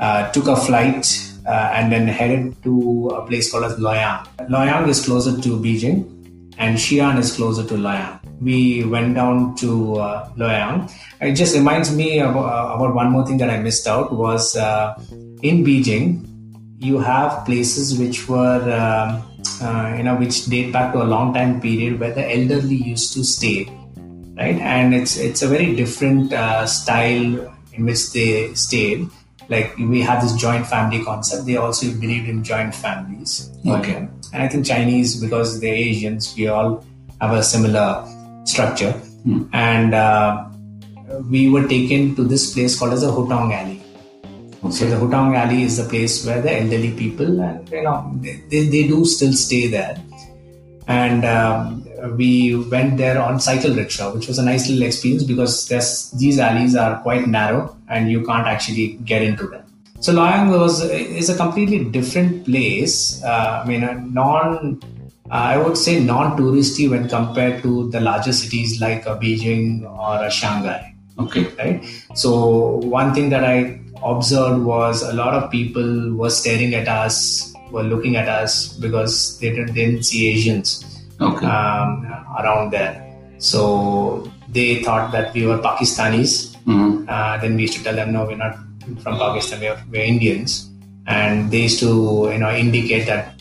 uh, 0.00 0.30
took 0.32 0.48
a 0.48 0.56
flight 0.56 1.06
uh, 1.46 1.72
and 1.72 1.90
then 1.90 2.06
headed 2.06 2.62
to 2.64 3.08
a 3.08 3.26
place 3.26 3.50
called 3.50 3.64
as 3.64 3.78
Luoyang. 3.78 4.26
Luoyang 4.50 4.86
is 4.88 5.04
closer 5.04 5.40
to 5.40 5.58
Beijing, 5.58 6.04
and 6.58 6.76
Xi'an 6.76 7.18
is 7.18 7.34
closer 7.34 7.64
to 7.64 7.74
Luoyang 7.74 8.21
we 8.42 8.84
went 8.84 9.14
down 9.14 9.54
to 9.56 9.96
uh, 9.96 10.28
Luoyang. 10.36 10.90
It 11.20 11.34
just 11.34 11.54
reminds 11.54 11.94
me 11.94 12.18
about, 12.18 12.46
uh, 12.46 12.74
about, 12.74 12.94
one 12.94 13.10
more 13.10 13.26
thing 13.26 13.38
that 13.38 13.50
I 13.50 13.58
missed 13.58 13.86
out 13.86 14.12
was 14.12 14.56
uh, 14.56 14.94
in 15.42 15.64
Beijing, 15.64 16.26
you 16.78 16.98
have 16.98 17.44
places 17.44 17.98
which 17.98 18.28
were, 18.28 18.62
um, 18.72 19.22
uh, 19.62 19.94
you 19.96 20.02
know, 20.02 20.16
which 20.16 20.46
date 20.46 20.72
back 20.72 20.92
to 20.92 21.02
a 21.02 21.04
long 21.04 21.32
time 21.32 21.60
period 21.60 22.00
where 22.00 22.12
the 22.12 22.24
elderly 22.28 22.74
used 22.74 23.12
to 23.14 23.24
stay, 23.24 23.66
right? 24.36 24.56
And 24.56 24.92
it's 24.92 25.16
it's 25.16 25.42
a 25.42 25.48
very 25.48 25.76
different 25.76 26.32
uh, 26.32 26.66
style 26.66 27.54
in 27.72 27.86
which 27.86 28.12
they 28.12 28.52
stayed. 28.54 29.08
Like 29.48 29.76
we 29.78 30.00
have 30.02 30.22
this 30.22 30.34
joint 30.34 30.66
family 30.66 31.04
concept. 31.04 31.46
They 31.46 31.56
also 31.56 31.86
believed 31.92 32.28
in 32.28 32.42
joint 32.42 32.74
families. 32.74 33.50
Okay. 33.64 34.08
And 34.32 34.42
I 34.42 34.48
think 34.48 34.66
Chinese, 34.66 35.20
because 35.20 35.60
they're 35.60 35.74
Asians, 35.74 36.34
we 36.36 36.48
all 36.48 36.84
have 37.20 37.32
a 37.32 37.42
similar 37.42 38.04
structure. 38.44 38.92
Hmm. 39.24 39.44
And 39.52 39.94
uh, 39.94 40.48
we 41.30 41.50
were 41.50 41.66
taken 41.68 42.14
to 42.16 42.24
this 42.24 42.52
place 42.54 42.78
called 42.78 42.92
as 42.92 43.02
a 43.02 43.08
Hutong 43.08 43.52
Alley. 43.52 43.82
Okay. 44.64 44.72
So 44.72 44.90
the 44.90 44.96
Hutong 44.96 45.36
Alley 45.36 45.62
is 45.62 45.76
the 45.76 45.88
place 45.88 46.24
where 46.24 46.40
the 46.40 46.60
elderly 46.60 46.92
people 46.92 47.40
and 47.40 47.68
you 47.70 47.82
know 47.82 48.12
they, 48.20 48.66
they 48.66 48.86
do 48.86 49.04
still 49.04 49.32
stay 49.32 49.66
there. 49.66 50.00
And 50.88 51.24
um, 51.24 51.86
we 52.16 52.56
went 52.56 52.96
there 52.96 53.20
on 53.20 53.40
cycle 53.40 53.74
rickshaw, 53.74 54.12
which 54.12 54.26
was 54.26 54.38
a 54.38 54.44
nice 54.44 54.68
little 54.68 54.84
experience 54.84 55.22
because 55.22 56.10
these 56.12 56.38
alleys 56.38 56.74
are 56.74 57.00
quite 57.02 57.28
narrow 57.28 57.76
and 57.88 58.10
you 58.10 58.24
can't 58.26 58.46
actually 58.46 58.94
get 59.04 59.22
into 59.22 59.46
them. 59.46 59.64
So 60.00 60.12
Luoyang 60.12 60.50
was 60.58 60.82
is 60.82 61.28
a 61.28 61.36
completely 61.36 61.84
different 61.84 62.44
place. 62.44 63.22
Uh, 63.22 63.62
I 63.64 63.68
mean, 63.68 63.84
a 63.84 63.94
non 63.94 64.80
I 65.32 65.56
would 65.56 65.78
say 65.78 65.98
non-touristy 65.98 66.90
when 66.90 67.08
compared 67.08 67.62
to 67.62 67.88
the 67.90 68.00
larger 68.00 68.34
cities 68.34 68.82
like 68.82 69.06
uh, 69.06 69.18
Beijing 69.18 69.82
or 69.82 70.16
uh, 70.20 70.28
Shanghai. 70.28 70.94
Okay. 71.18 71.46
Right. 71.58 71.82
So 72.14 72.76
one 72.84 73.14
thing 73.14 73.30
that 73.30 73.42
I 73.42 73.80
observed 74.04 74.62
was 74.62 75.02
a 75.02 75.14
lot 75.14 75.32
of 75.32 75.50
people 75.50 76.14
were 76.14 76.28
staring 76.28 76.74
at 76.74 76.86
us, 76.86 77.54
were 77.70 77.82
looking 77.82 78.16
at 78.16 78.28
us 78.28 78.74
because 78.74 79.38
they 79.38 79.48
didn't, 79.50 79.72
they 79.74 79.86
didn't 79.86 80.02
see 80.02 80.28
Asians 80.28 80.84
okay. 81.18 81.46
um, 81.46 82.04
around 82.38 82.70
there. 82.72 83.00
So 83.38 84.30
they 84.50 84.82
thought 84.82 85.12
that 85.12 85.32
we 85.32 85.46
were 85.46 85.58
Pakistanis. 85.58 86.56
Mm-hmm. 86.66 87.08
Uh, 87.08 87.38
then 87.38 87.56
we 87.56 87.62
used 87.62 87.74
to 87.78 87.82
tell 87.82 87.96
them, 87.96 88.12
no, 88.12 88.26
we're 88.26 88.36
not 88.36 88.56
from 89.02 89.16
Pakistan. 89.18 89.60
We're, 89.60 89.82
we're 89.90 90.04
Indians. 90.04 90.68
And 91.06 91.50
they 91.50 91.62
used 91.62 91.80
to, 91.80 92.28
you 92.30 92.38
know, 92.38 92.54
indicate 92.54 93.06
that 93.06 93.31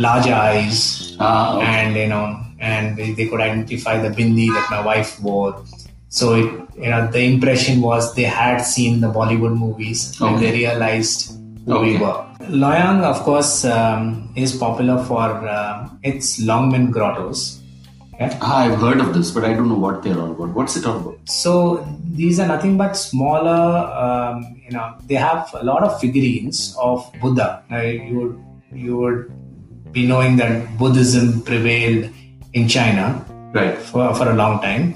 larger 0.00 0.34
eyes, 0.34 1.16
ah, 1.20 1.56
okay. 1.56 1.66
and 1.66 1.96
you 1.96 2.08
know, 2.08 2.40
and 2.58 2.96
they, 2.96 3.12
they, 3.12 3.26
could 3.28 3.40
identify 3.40 4.00
the 4.00 4.08
bindi 4.08 4.48
that 4.48 4.66
my 4.70 4.80
wife 4.80 5.20
wore. 5.20 5.62
So 6.08 6.34
it, 6.34 6.48
you 6.76 6.90
know, 6.90 7.06
the 7.10 7.20
impression 7.20 7.80
was 7.82 8.14
they 8.14 8.30
had 8.42 8.58
seen 8.62 9.00
the 9.00 9.08
Bollywood 9.08 9.56
movies 9.56 10.20
okay. 10.20 10.32
and 10.32 10.42
they 10.42 10.52
realized 10.52 11.38
who 11.66 11.74
okay. 11.74 11.92
we 11.92 11.98
were. 11.98 12.26
Luoyang, 12.48 13.02
of 13.04 13.20
course, 13.20 13.64
um, 13.64 14.32
is 14.34 14.56
popular 14.56 15.04
for 15.04 15.28
uh, 15.46 15.88
its 16.02 16.40
Longmen 16.40 16.90
grottos. 16.90 17.60
Okay? 18.14 18.36
Ah, 18.40 18.64
I've 18.64 18.80
heard 18.80 19.00
of 19.00 19.14
this, 19.14 19.30
but 19.30 19.44
I 19.44 19.52
don't 19.52 19.68
know 19.68 19.78
what 19.78 20.02
they're 20.02 20.18
all 20.18 20.32
about. 20.32 20.48
What's 20.48 20.76
it 20.76 20.86
all 20.86 20.96
about? 20.96 21.18
So 21.28 21.86
these 22.10 22.40
are 22.40 22.48
nothing 22.48 22.76
but 22.76 22.94
smaller. 22.94 23.60
Um, 24.04 24.60
you 24.64 24.72
know, 24.72 24.96
they 25.06 25.14
have 25.14 25.54
a 25.54 25.62
lot 25.62 25.82
of 25.82 26.00
figurines 26.00 26.74
of 26.78 27.08
Buddha. 27.20 27.62
Now, 27.70 27.82
you 27.82 28.14
would 28.18 28.44
you 28.72 28.96
would 28.96 29.32
be 29.92 30.06
knowing 30.06 30.36
that 30.36 30.78
Buddhism 30.78 31.42
prevailed 31.42 32.10
in 32.52 32.68
China 32.68 33.24
right. 33.52 33.76
for, 33.78 34.14
for 34.14 34.30
a 34.30 34.34
long 34.34 34.60
time. 34.60 34.94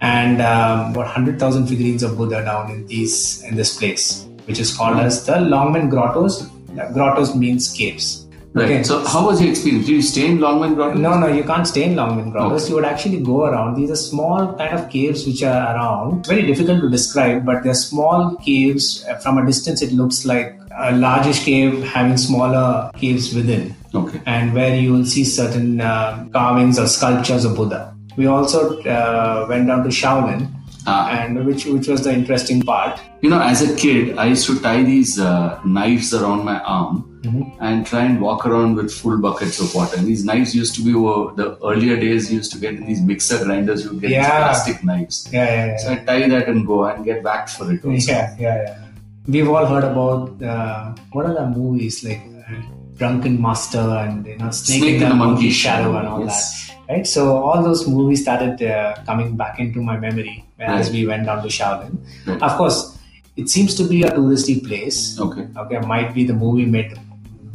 And 0.00 0.42
um, 0.42 0.90
about 0.90 1.06
100,000 1.06 1.66
figurines 1.66 2.02
of 2.02 2.16
Buddha 2.16 2.44
down 2.44 2.70
in 2.70 2.86
these 2.86 3.42
in 3.42 3.56
this 3.56 3.78
place, 3.78 4.26
which 4.44 4.58
is 4.58 4.76
called 4.76 4.98
as 4.98 5.24
the 5.24 5.34
Longmen 5.34 5.88
Grottos. 5.88 6.46
Grottos 6.92 7.34
means 7.34 7.72
caves. 7.72 8.24
Right. 8.54 8.66
Okay. 8.66 8.82
So 8.84 9.04
how 9.04 9.26
was 9.26 9.40
your 9.40 9.50
experience? 9.50 9.86
Did 9.86 9.94
you 9.94 10.02
stay 10.02 10.26
in 10.26 10.38
Longmen 10.38 10.76
Grotto? 10.76 10.96
No, 10.96 11.18
no, 11.18 11.26
you 11.26 11.42
can't 11.42 11.66
stay 11.66 11.84
in 11.84 11.94
Longmen 11.96 12.30
Grottos. 12.30 12.62
Okay. 12.62 12.68
You 12.68 12.74
would 12.76 12.84
actually 12.84 13.20
go 13.20 13.46
around. 13.46 13.74
These 13.74 13.90
are 13.90 13.96
small 13.96 14.54
kind 14.54 14.78
of 14.78 14.88
caves 14.90 15.26
which 15.26 15.42
are 15.42 15.74
around. 15.74 16.24
Very 16.26 16.42
difficult 16.42 16.80
to 16.82 16.88
describe, 16.88 17.44
but 17.44 17.64
they're 17.64 17.74
small 17.74 18.36
caves. 18.36 19.04
Uh, 19.08 19.16
From 19.16 19.38
a 19.38 19.46
distance, 19.46 19.82
it 19.82 19.92
looks 19.92 20.24
like 20.24 20.56
a 20.78 20.92
largish 20.96 21.44
cave 21.44 21.82
having 21.84 22.16
smaller 22.16 22.90
caves 22.96 23.34
within, 23.34 23.74
Okay. 23.94 24.20
and 24.26 24.52
where 24.54 24.74
you 24.76 24.92
will 24.92 25.04
see 25.06 25.24
certain 25.24 25.80
uh, 25.80 26.26
carvings 26.32 26.78
or 26.78 26.86
sculptures 26.86 27.44
of 27.44 27.56
Buddha. 27.56 27.94
We 28.16 28.26
also 28.26 28.80
uh, 28.82 29.46
went 29.48 29.66
down 29.68 29.82
to 29.84 29.88
Shaolin, 29.90 30.50
Ah. 30.86 31.08
and 31.10 31.46
which 31.46 31.64
which 31.64 31.88
was 31.88 32.02
the 32.04 32.12
interesting 32.12 32.60
part. 32.60 33.00
You 33.22 33.30
know, 33.30 33.40
as 33.40 33.62
a 33.62 33.74
kid, 33.74 34.18
I 34.18 34.26
used 34.26 34.46
to 34.48 34.60
tie 34.60 34.82
these 34.82 35.18
uh, 35.18 35.58
knives 35.64 36.12
around 36.12 36.44
my 36.44 36.60
arm 36.60 37.10
and 37.58 37.86
try 37.86 38.02
and 38.04 38.20
walk 38.20 38.44
around 38.44 38.74
with 38.76 38.92
full 38.92 39.16
buckets 39.16 39.58
of 39.58 39.74
water. 39.74 39.96
And 39.96 40.06
these 40.06 40.26
knives 40.26 40.54
used 40.54 40.74
to 40.74 40.82
be 40.84 40.92
over 40.94 41.32
the 41.40 41.56
earlier 41.64 41.96
days. 41.98 42.30
Used 42.30 42.52
to 42.52 42.58
get 42.58 42.74
in 42.74 42.84
these 42.84 43.00
mixer 43.00 43.42
grinders. 43.42 43.84
You 43.84 43.92
would 43.92 44.02
get 44.02 44.08
these 44.10 44.26
plastic 44.26 44.84
knives. 44.84 45.26
Yeah, 45.32 45.44
yeah, 45.46 45.66
yeah. 45.68 45.76
So 45.78 45.92
I 45.92 45.96
tie 46.10 46.28
that 46.28 46.48
and 46.50 46.66
go 46.66 46.84
and 46.84 47.02
get 47.02 47.24
back 47.24 47.48
for 47.48 47.72
it. 47.72 47.82
Also. 47.82 48.12
Yeah, 48.12 48.36
yeah, 48.38 48.56
yeah. 48.66 48.83
We've 49.26 49.48
all 49.48 49.64
heard 49.66 49.84
about 49.84 50.42
uh, 50.42 50.94
what 51.12 51.26
are 51.26 51.34
the 51.34 51.46
movies 51.46 52.04
like 52.04 52.20
uh, 52.46 52.60
Drunken 52.96 53.40
Master 53.40 53.78
and 53.78 54.26
you 54.26 54.36
know 54.36 54.50
Snake, 54.50 54.80
Snake 54.80 54.94
in 54.96 55.02
and 55.02 55.12
the 55.12 55.16
Monkey 55.16 55.50
Shadow, 55.50 55.96
and 55.96 56.06
all 56.06 56.20
yes. 56.24 56.68
that. 56.68 56.76
Right. 56.88 57.06
So 57.06 57.38
all 57.38 57.62
those 57.62 57.88
movies 57.88 58.20
started 58.22 58.62
uh, 58.62 58.96
coming 59.06 59.36
back 59.36 59.58
into 59.58 59.80
my 59.80 59.96
memory 59.96 60.44
as 60.58 60.88
Right. 60.88 60.92
we 60.94 61.06
went 61.06 61.24
down 61.24 61.42
to 61.42 61.48
Shaolin. 61.48 61.96
Right. 62.26 62.42
Of 62.42 62.56
course, 62.58 62.98
it 63.36 63.48
seems 63.48 63.74
to 63.76 63.84
be 63.88 64.02
a 64.02 64.10
touristy 64.10 64.62
place. 64.62 65.18
Okay. 65.18 65.48
Okay, 65.56 65.78
might 65.86 66.12
be 66.14 66.24
the 66.24 66.34
movie 66.34 66.66
made 66.66 66.92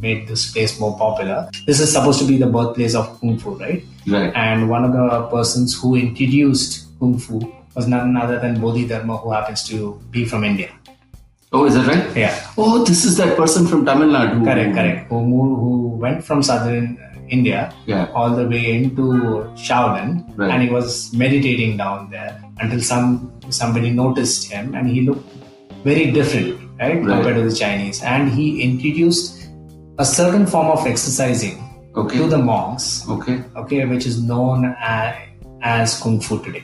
made 0.00 0.26
this 0.26 0.50
place 0.50 0.80
more 0.80 0.98
popular. 0.98 1.48
This 1.66 1.78
is 1.78 1.92
supposed 1.92 2.18
to 2.18 2.26
be 2.26 2.36
the 2.36 2.46
birthplace 2.48 2.96
of 2.96 3.20
kung 3.20 3.38
fu, 3.38 3.54
right? 3.54 3.84
Right. 4.08 4.32
And 4.34 4.68
one 4.68 4.82
of 4.84 4.92
the 4.92 5.28
persons 5.30 5.78
who 5.80 5.94
introduced 5.94 6.86
kung 6.98 7.16
fu 7.18 7.38
was 7.76 7.86
none 7.86 8.16
other 8.16 8.40
than 8.40 8.60
Bodhidharma, 8.60 9.18
who 9.18 9.30
happens 9.30 9.62
to 9.68 10.00
be 10.10 10.24
from 10.24 10.42
India. 10.42 10.70
Oh, 11.52 11.64
is 11.66 11.74
that 11.74 11.86
right? 11.86 12.16
Yeah, 12.16 12.34
Oh, 12.56 12.84
this 12.84 13.04
is 13.04 13.16
that 13.16 13.36
person 13.36 13.66
from 13.66 13.84
Tamil 13.84 14.08
Nadu. 14.08 14.44
correct, 14.44 14.72
correct. 14.74 15.08
Who 15.10 15.20
moved, 15.26 15.58
who 15.60 15.72
went 16.04 16.22
from 16.24 16.42
southern 16.44 16.96
India 17.28 17.72
Yeah. 17.86 18.06
all 18.14 18.30
the 18.30 18.46
way 18.46 18.62
into 18.76 19.02
Shaolin, 19.64 20.22
Right. 20.36 20.50
and 20.50 20.62
he 20.62 20.70
was 20.70 21.12
meditating 21.12 21.76
down 21.76 22.08
there 22.10 22.38
until 22.60 22.80
some 22.80 23.32
somebody 23.48 23.90
noticed 23.90 24.46
him, 24.52 24.74
and 24.76 24.86
he 24.86 25.02
looked 25.02 25.26
very 25.84 26.06
different, 26.12 26.54
right, 26.78 27.02
Right. 27.02 27.10
compared 27.10 27.36
to 27.42 27.44
the 27.50 27.56
Chinese, 27.62 28.00
and 28.02 28.30
he 28.30 28.62
introduced 28.62 29.48
a 29.98 30.04
certain 30.04 30.46
form 30.46 30.68
of 30.70 30.86
exercising 30.86 31.58
Okay. 31.96 32.18
to 32.18 32.28
the 32.28 32.38
monks, 32.38 33.04
Okay. 33.10 33.42
okay, 33.56 33.84
which 33.86 34.06
is 34.06 34.22
known 34.22 34.72
as, 34.80 35.14
as 35.62 35.98
kung 36.00 36.20
fu 36.20 36.38
today. 36.38 36.62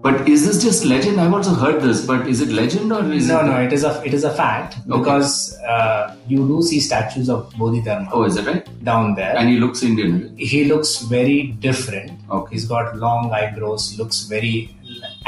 But 0.00 0.28
is 0.28 0.46
this 0.46 0.62
just 0.62 0.84
legend? 0.84 1.20
I've 1.20 1.34
also 1.34 1.52
heard 1.54 1.82
this, 1.82 2.06
but 2.06 2.28
is 2.28 2.40
it 2.40 2.50
legend 2.50 2.92
or 2.92 3.02
is 3.12 3.26
No, 3.28 3.40
it? 3.40 3.46
no, 3.46 3.56
it 3.60 3.72
is 3.72 3.82
a 3.82 4.00
it 4.06 4.14
is 4.14 4.22
a 4.22 4.32
fact 4.32 4.76
Okay. 4.88 4.98
because 4.98 5.58
uh, 5.62 6.14
you 6.28 6.46
do 6.46 6.62
see 6.62 6.78
statues 6.78 7.28
of 7.28 7.52
Bodhidharma 7.58 8.08
Oh, 8.12 8.22
is 8.22 8.36
it 8.36 8.46
right? 8.46 8.64
down 8.84 9.14
there. 9.16 9.36
And 9.36 9.48
he 9.48 9.56
looks 9.58 9.82
Indian. 9.82 10.34
he 10.36 10.64
looks 10.64 10.98
very 11.00 11.48
different. 11.66 12.12
Okay. 12.30 12.54
He's 12.54 12.64
got 12.64 12.96
long 12.96 13.32
eyebrows, 13.32 13.98
looks 13.98 14.22
very 14.34 14.70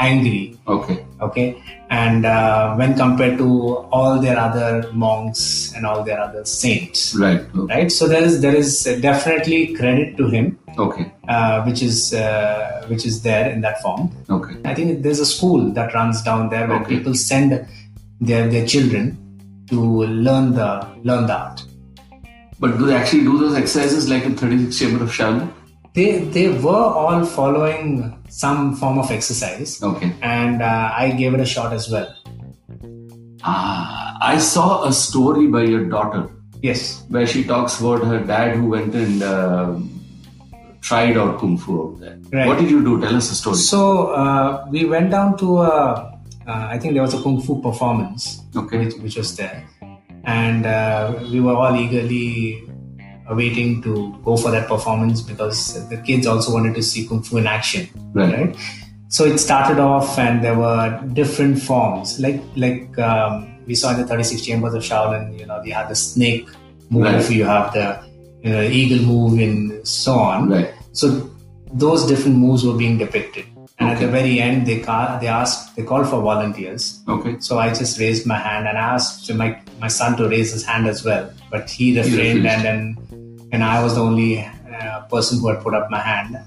angry. 0.09 0.57
Okay. 0.67 0.97
Okay. 1.21 1.47
And 1.89 2.25
uh, 2.25 2.75
when 2.75 2.95
compared 2.95 3.37
to 3.39 3.47
all 3.97 4.19
their 4.25 4.37
other 4.39 4.89
monks 4.93 5.73
and 5.75 5.85
all 5.85 6.03
their 6.03 6.19
other 6.19 6.43
saints, 6.45 7.13
Right. 7.15 7.41
Okay. 7.55 7.73
right? 7.75 7.91
So 7.91 8.07
there 8.07 8.23
is 8.23 8.41
there 8.41 8.55
is 8.55 8.83
definitely 9.07 9.59
credit 9.79 10.15
to 10.17 10.27
him, 10.35 10.57
Okay. 10.77 11.05
uh, 11.27 11.63
which 11.63 11.81
is 11.89 12.13
uh, 12.13 12.85
which 12.87 13.05
is 13.05 13.21
there 13.27 13.49
in 13.51 13.61
that 13.61 13.81
form. 13.81 14.09
Okay. 14.29 14.55
I 14.65 14.73
think 14.73 15.03
there's 15.03 15.19
a 15.19 15.25
school 15.25 15.71
that 15.79 15.93
runs 15.93 16.21
down 16.29 16.49
there 16.49 16.67
where 16.67 16.81
Okay. 16.81 16.95
people 16.97 17.13
send 17.13 17.51
their 18.21 18.47
their 18.47 18.65
children 18.65 19.17
to 19.73 19.81
learn 20.29 20.53
the 20.61 20.71
learn 21.03 21.27
the 21.27 21.37
art. 21.37 21.59
But 22.59 22.77
do 22.77 22.85
they 22.87 22.95
actually 22.95 23.23
do 23.23 23.37
those 23.43 23.55
exercises 23.55 24.07
like 24.09 24.23
in 24.23 24.35
36 24.37 24.77
Chamber 24.79 25.03
of 25.03 25.11
Shaolin? 25.11 25.51
They 25.93 26.09
they 26.37 26.47
were 26.65 26.87
all 27.03 27.25
following 27.25 27.85
some 28.31 28.75
form 28.79 28.97
of 28.97 29.11
exercise. 29.11 29.81
Okay. 29.83 30.11
and 30.21 30.61
uh, 30.61 30.91
I 30.97 31.11
gave 31.11 31.33
it 31.35 31.41
a 31.41 31.45
shot 31.45 31.73
as 31.73 31.89
well. 31.91 32.09
Ah, 33.43 34.17
I 34.21 34.37
saw 34.37 34.83
a 34.85 34.93
story 34.93 35.47
by 35.47 35.63
your 35.63 35.85
daughter 35.85 36.29
Yes, 36.61 37.03
where 37.09 37.25
she 37.25 37.43
talks 37.43 37.79
about 37.81 38.03
her 38.05 38.19
dad 38.23 38.55
who 38.55 38.69
went 38.69 38.93
and 38.93 39.23
uh, 39.23 39.73
tried 40.81 41.17
out 41.17 41.39
kung 41.39 41.57
fu 41.57 41.73
out 41.81 41.99
there. 41.99 42.19
Right. 42.31 42.45
What 42.47 42.59
did 42.59 42.69
you 42.69 42.83
do? 42.83 43.01
Tell 43.01 43.15
us 43.15 43.29
the 43.29 43.35
story. 43.35 43.57
so 43.57 44.13
uh, 44.13 44.65
we 44.69 44.85
went 44.85 45.09
down 45.09 45.37
to 45.39 45.57
a, 45.57 45.69
uh, 46.45 46.67
I 46.69 46.77
think 46.77 46.93
there 46.93 47.01
was 47.01 47.15
a 47.15 47.21
kung 47.21 47.41
fu 47.41 47.59
performance, 47.61 48.43
Okay. 48.55 48.77
which, 48.85 48.93
which 49.01 49.17
was 49.17 49.35
there, 49.35 49.65
and 50.25 50.67
uh, 50.67 51.17
we 51.31 51.41
were 51.41 51.55
all 51.55 51.75
eagerly 51.75 52.61
awaiting 53.27 53.81
to 53.83 54.15
go 54.23 54.35
for 54.37 54.51
that 54.51 54.67
performance 54.67 55.21
because 55.21 55.87
the 55.89 55.97
kids 55.97 56.27
also 56.27 56.53
wanted 56.53 56.75
to 56.75 56.83
see 56.83 57.07
kung 57.07 57.21
fu 57.23 57.37
in 57.37 57.47
action, 57.47 57.87
Right. 58.13 58.55
So 59.09 59.25
it 59.25 59.39
started 59.39 59.77
off, 59.79 60.17
and 60.17 60.41
there 60.43 60.55
were 60.57 61.01
different 61.13 61.61
forms, 61.61 62.19
like 62.19 62.41
like 62.55 62.97
um, 62.99 63.59
we 63.67 63.75
saw 63.75 63.91
in 63.91 63.99
the 64.01 64.07
36 64.07 64.41
chambers 64.41 64.73
of 64.73 64.83
Shaolin. 64.83 65.37
You 65.37 65.45
know, 65.45 65.61
you 65.63 65.73
have 65.73 65.89
the 65.89 65.95
snake 65.95 66.47
move, 66.89 67.03
Right. 67.03 67.29
you 67.29 67.43
have 67.43 67.73
the 67.73 67.99
you 68.41 68.51
know, 68.51 68.61
eagle 68.61 69.05
move, 69.05 69.37
and 69.39 69.85
so 69.85 70.13
on. 70.13 70.49
Right. 70.49 70.71
So 70.93 71.29
those 71.73 72.05
different 72.07 72.37
moves 72.37 72.63
were 72.65 72.73
being 72.73 72.97
depicted, 72.97 73.45
and 73.79 73.89
at 73.89 73.99
the 73.99 74.07
very 74.07 74.39
end, 74.39 74.65
they 74.65 74.79
ca- 74.79 75.19
they 75.19 75.27
asked, 75.27 75.75
they 75.75 75.83
called 75.83 76.07
for 76.07 76.21
volunteers. 76.21 77.01
Okay. 77.07 77.35
So 77.39 77.59
I 77.59 77.67
just 77.73 77.99
raised 77.99 78.25
my 78.25 78.37
hand 78.37 78.65
and 78.67 78.77
asked 78.77 79.31
my 79.33 79.59
my 79.81 79.89
son 79.89 80.15
to 80.17 80.29
raise 80.29 80.53
his 80.53 80.63
hand 80.65 80.87
as 80.87 81.03
well, 81.03 81.29
but 81.51 81.69
he 81.69 81.97
refrained, 81.97 82.43
refused. 82.45 82.47
and 82.47 82.63
then 82.65 82.79
and 83.51 83.63
I 83.63 83.83
was 83.83 83.95
the 83.95 84.01
only 84.01 84.39
uh, 84.39 85.01
person 85.13 85.39
who 85.39 85.49
had 85.49 85.59
put 85.61 85.73
up 85.73 85.89
my 85.89 85.99
hand, 85.99 86.37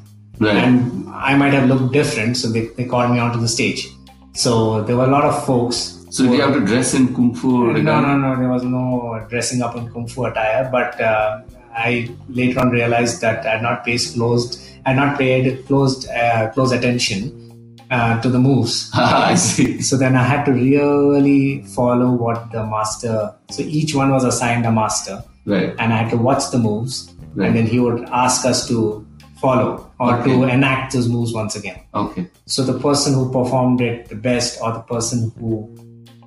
Right. 0.40 0.56
and 0.56 1.08
I 1.30 1.34
might 1.36 1.52
have 1.52 1.68
looked 1.68 1.92
different, 1.92 2.36
so 2.36 2.48
they, 2.54 2.62
they 2.76 2.84
called 2.86 3.10
me 3.12 3.18
onto 3.18 3.38
the 3.40 3.48
stage. 3.48 3.88
So 4.32 4.82
there 4.82 4.96
were 4.96 5.04
a 5.04 5.12
lot 5.16 5.24
of 5.24 5.44
folks. 5.46 6.00
so 6.10 6.24
do 6.26 6.32
you 6.34 6.40
have 6.40 6.54
to 6.54 6.60
dress 6.70 6.94
in 6.94 7.14
kung 7.14 7.34
fu? 7.34 7.72
No, 7.72 8.00
no, 8.00 8.16
no. 8.16 8.36
There 8.40 8.48
was 8.48 8.64
no 8.64 8.84
dressing 9.28 9.62
up 9.62 9.76
in 9.76 9.90
kung 9.92 10.08
fu 10.08 10.24
attire, 10.24 10.68
but 10.72 11.00
uh, 11.00 11.42
I 11.76 12.10
later 12.28 12.60
on 12.60 12.70
realized 12.70 13.20
that 13.20 13.46
I 13.46 13.50
had 13.56 13.62
not 13.62 13.84
paid 13.84 14.00
closed, 14.14 14.60
I 14.86 14.90
had 14.90 14.96
not 14.96 15.18
paid 15.18 15.66
closed 15.66 16.08
uh, 16.08 16.50
close 16.50 16.72
attention 16.72 17.43
uh, 17.90 18.20
to 18.22 18.28
the 18.28 18.38
moves. 18.38 18.90
I 18.94 19.34
see. 19.34 19.80
So 19.82 19.96
then 19.96 20.16
I 20.16 20.22
had 20.22 20.44
to 20.46 20.52
really 20.52 21.62
follow 21.74 22.10
what 22.12 22.50
the 22.52 22.64
master. 22.66 23.34
So 23.50 23.62
each 23.62 23.94
one 23.94 24.10
was 24.10 24.24
assigned 24.24 24.66
a 24.66 24.72
master, 24.72 25.22
Right. 25.46 25.74
and 25.78 25.92
I 25.92 25.96
had 25.96 26.10
to 26.10 26.16
watch 26.16 26.50
the 26.50 26.58
moves, 26.58 27.12
Right. 27.34 27.48
and 27.48 27.56
then 27.56 27.66
he 27.66 27.78
would 27.80 28.04
ask 28.10 28.44
us 28.46 28.66
to 28.68 29.06
follow 29.40 29.90
or 30.00 30.18
Okay. 30.18 30.30
to 30.32 30.44
enact 30.44 30.92
those 30.94 31.08
moves 31.08 31.32
once 31.34 31.54
again. 31.56 31.78
Okay. 31.94 32.26
So 32.46 32.62
the 32.62 32.78
person 32.78 33.14
who 33.14 33.30
performed 33.30 33.80
it 33.80 34.08
the 34.08 34.14
best, 34.16 34.58
or 34.62 34.72
the 34.72 34.80
person 34.80 35.30
who 35.38 35.68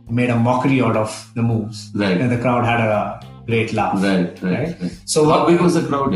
made 0.10 0.30
a 0.30 0.38
mockery 0.38 0.82
out 0.82 0.96
of 0.96 1.32
the 1.36 1.42
moves, 1.44 1.90
Right. 1.96 2.20
and 2.22 2.32
the 2.32 2.38
crowd 2.38 2.64
had 2.66 2.80
a 2.80 3.20
great 3.48 3.74
laugh. 3.74 3.96
Right. 4.04 4.38
Right. 4.42 4.54
Right. 4.54 4.82
right. 4.82 4.92
So 5.06 5.26
How 5.26 5.40
what, 5.40 5.48
big 5.48 5.60
was 5.62 5.74
the 5.74 5.82
crowd? 5.82 6.14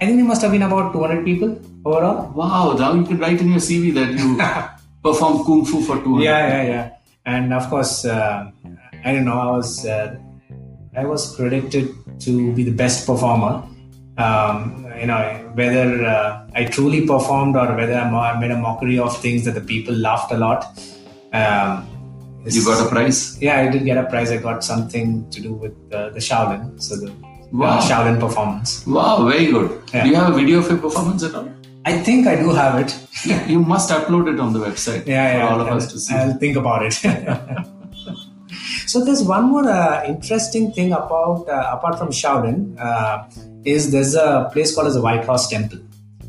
I 0.00 0.04
think 0.06 0.16
there 0.18 0.24
must 0.24 0.42
have 0.42 0.50
been 0.52 0.62
about 0.62 0.92
200 0.92 1.24
people 1.24 1.56
overall. 1.86 2.18
Wow. 2.34 2.74
Now 2.78 2.92
you 2.98 3.04
can 3.04 3.18
write 3.18 3.40
in 3.40 3.48
your 3.54 3.62
CV 3.68 3.94
that 3.98 4.10
you 4.18 4.28
perform 5.06 5.44
kung 5.46 5.64
fu 5.64 5.80
for 5.88 5.96
two. 6.02 6.18
Yeah, 6.22 6.42
yeah, 6.52 6.62
yeah. 6.74 6.84
And 7.24 7.52
of 7.54 7.68
course, 7.70 8.04
uh, 8.04 8.50
I 9.04 9.12
don't 9.12 9.24
know. 9.24 9.38
I 9.46 9.50
was 9.56 9.86
uh, 9.86 10.16
I 10.96 11.04
was 11.12 11.34
predicted 11.36 11.94
to 12.26 12.52
be 12.58 12.62
the 12.64 12.76
best 12.82 13.06
performer. 13.06 13.62
Um, 14.18 14.86
you 15.00 15.06
know, 15.06 15.20
whether 15.54 15.86
uh, 16.04 16.48
I 16.54 16.64
truly 16.64 17.06
performed 17.06 17.54
or 17.56 17.68
whether 17.76 17.94
I 17.94 18.06
I 18.08 18.38
made 18.40 18.50
a 18.50 18.56
mockery 18.66 18.98
of 18.98 19.12
things 19.24 19.44
that 19.44 19.54
the 19.54 19.66
people 19.74 19.94
laughed 19.94 20.32
a 20.32 20.38
lot. 20.46 20.64
Um, 21.42 21.84
You 22.56 22.62
got 22.64 22.78
a 22.86 22.88
prize. 22.88 23.18
Yeah, 23.42 23.56
I 23.62 23.66
did 23.72 23.82
get 23.84 23.98
a 23.98 24.04
prize. 24.10 24.30
I 24.34 24.36
got 24.48 24.62
something 24.62 25.08
to 25.34 25.38
do 25.46 25.52
with 25.62 25.74
uh, 25.92 26.10
the 26.16 26.22
Shaolin, 26.26 26.62
so 26.86 26.94
the 27.02 27.10
Wow. 27.52 27.66
uh, 27.66 27.80
Shaolin 27.88 28.18
performance. 28.24 28.70
Wow. 28.86 29.26
Very 29.30 29.46
good. 29.54 29.70
Yeah. 29.92 30.04
Do 30.04 30.08
you 30.10 30.16
have 30.20 30.30
a 30.32 30.36
video 30.36 30.58
of 30.62 30.68
your 30.70 30.78
performance 30.78 31.22
at 31.28 31.34
all? 31.34 31.48
I 31.86 31.98
think 31.98 32.26
I 32.26 32.34
do 32.34 32.50
have 32.50 32.80
it. 32.80 32.90
You 33.48 33.60
must 33.60 33.90
upload 33.90 34.32
it 34.32 34.40
on 34.40 34.52
the 34.52 34.58
website 34.58 35.06
yeah, 35.06 35.32
for 35.32 35.38
yeah, 35.38 35.48
all 35.48 35.60
of 35.60 35.68
I'll, 35.68 35.76
us 35.76 35.90
to 35.92 35.98
see. 36.00 36.14
I'll 36.14 36.34
think 36.34 36.56
about 36.56 36.84
it. 36.84 36.94
so 38.86 39.04
there's 39.04 39.22
one 39.22 39.44
more 39.50 39.68
uh, 39.68 40.04
interesting 40.04 40.72
thing 40.72 40.92
about 40.92 41.48
uh, 41.48 41.76
apart 41.76 41.96
from 41.98 42.08
Shaolin 42.08 42.76
uh, 42.78 43.28
is 43.64 43.92
there's 43.92 44.14
a 44.16 44.50
place 44.52 44.74
called 44.74 44.88
as 44.88 44.94
the 44.94 45.00
White 45.00 45.24
Horse 45.24 45.46
Temple. 45.48 45.78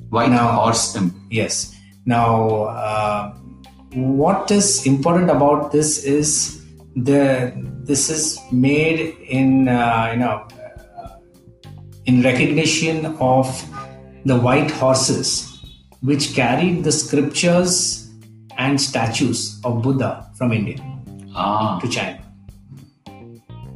White 0.09 0.29
Now- 0.29 0.51
Horse 0.61 0.93
Temple. 0.93 1.19
Yes. 1.29 1.75
Now, 2.05 2.63
uh, 2.85 3.33
what 3.93 4.51
is 4.51 4.85
important 4.85 5.29
about 5.29 5.71
this 5.71 6.03
is 6.03 6.63
the 6.95 7.51
this 7.83 8.09
is 8.09 8.39
made 8.51 8.99
in 9.39 9.67
uh, 9.67 10.09
you 10.13 10.19
know 10.19 10.47
uh, 10.99 11.17
in 12.05 12.21
recognition 12.21 13.05
of 13.19 13.47
the 14.29 14.37
white 14.47 14.71
horses 14.71 15.29
which 16.01 16.25
carried 16.35 16.83
the 16.83 16.91
scriptures 16.91 17.73
and 18.57 18.79
statues 18.79 19.59
of 19.63 19.81
Buddha 19.81 20.11
from 20.37 20.51
India 20.51 20.77
Ah, 21.35 21.79
to 21.81 21.87
China. 21.87 22.19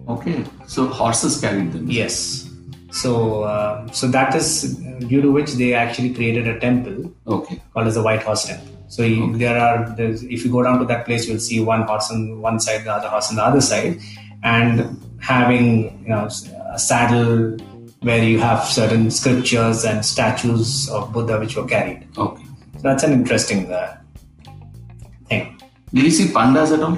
okay. 0.08 0.44
So 0.68 0.88
horses 0.88 1.40
carried 1.40 1.72
them. 1.74 1.90
Yes. 1.90 2.50
So, 2.92 3.44
uh, 3.44 3.90
so 3.92 4.08
that 4.08 4.36
is 4.36 4.76
due 5.12 5.22
to 5.22 5.32
which 5.32 5.52
they 5.54 5.74
actually 5.74 6.14
created 6.14 6.48
a 6.48 6.60
temple 6.60 7.12
Okay. 7.28 7.62
called 7.74 7.88
as 7.88 7.96
the 7.96 8.04
White 8.04 8.24
Horse 8.24 8.46
Temple. 8.48 8.68
So 8.90 9.04
you, 9.04 9.38
there 9.38 9.58
are, 9.58 9.94
there's, 9.96 10.24
if 10.24 10.44
you 10.44 10.52
go 10.52 10.64
down 10.64 10.80
to 10.80 10.86
that 10.86 11.06
place, 11.06 11.28
you'll 11.28 11.40
see 11.40 11.60
one 11.64 11.84
horse 11.84 12.12
on 12.12 12.42
one 12.42 12.60
side, 12.60 12.84
the 12.84 12.92
other 12.94 13.08
horse 13.08 13.30
on 13.30 13.38
the 13.38 13.44
other 13.46 13.62
side, 13.62 14.00
and 14.44 15.00
having 15.22 16.02
you 16.04 16.10
know 16.10 16.28
a 16.74 16.80
saddle 16.80 17.58
where 18.02 18.24
you 18.24 18.40
have 18.40 18.64
certain 18.66 19.12
scriptures 19.12 19.86
and 19.86 20.04
statues 20.04 20.90
of 20.90 21.14
Buddha 21.14 21.40
which 21.40 21.56
were 21.56 21.66
carried. 21.68 22.08
Okay. 22.18 22.44
So 22.78 22.82
that's 22.82 23.04
an 23.04 23.14
interesting 23.14 23.72
uh, 23.72 23.98
thing. 25.30 25.60
Did 25.94 26.06
you 26.06 26.12
see 26.12 26.28
pandas 26.34 26.74
at 26.74 26.82
all? 26.82 26.98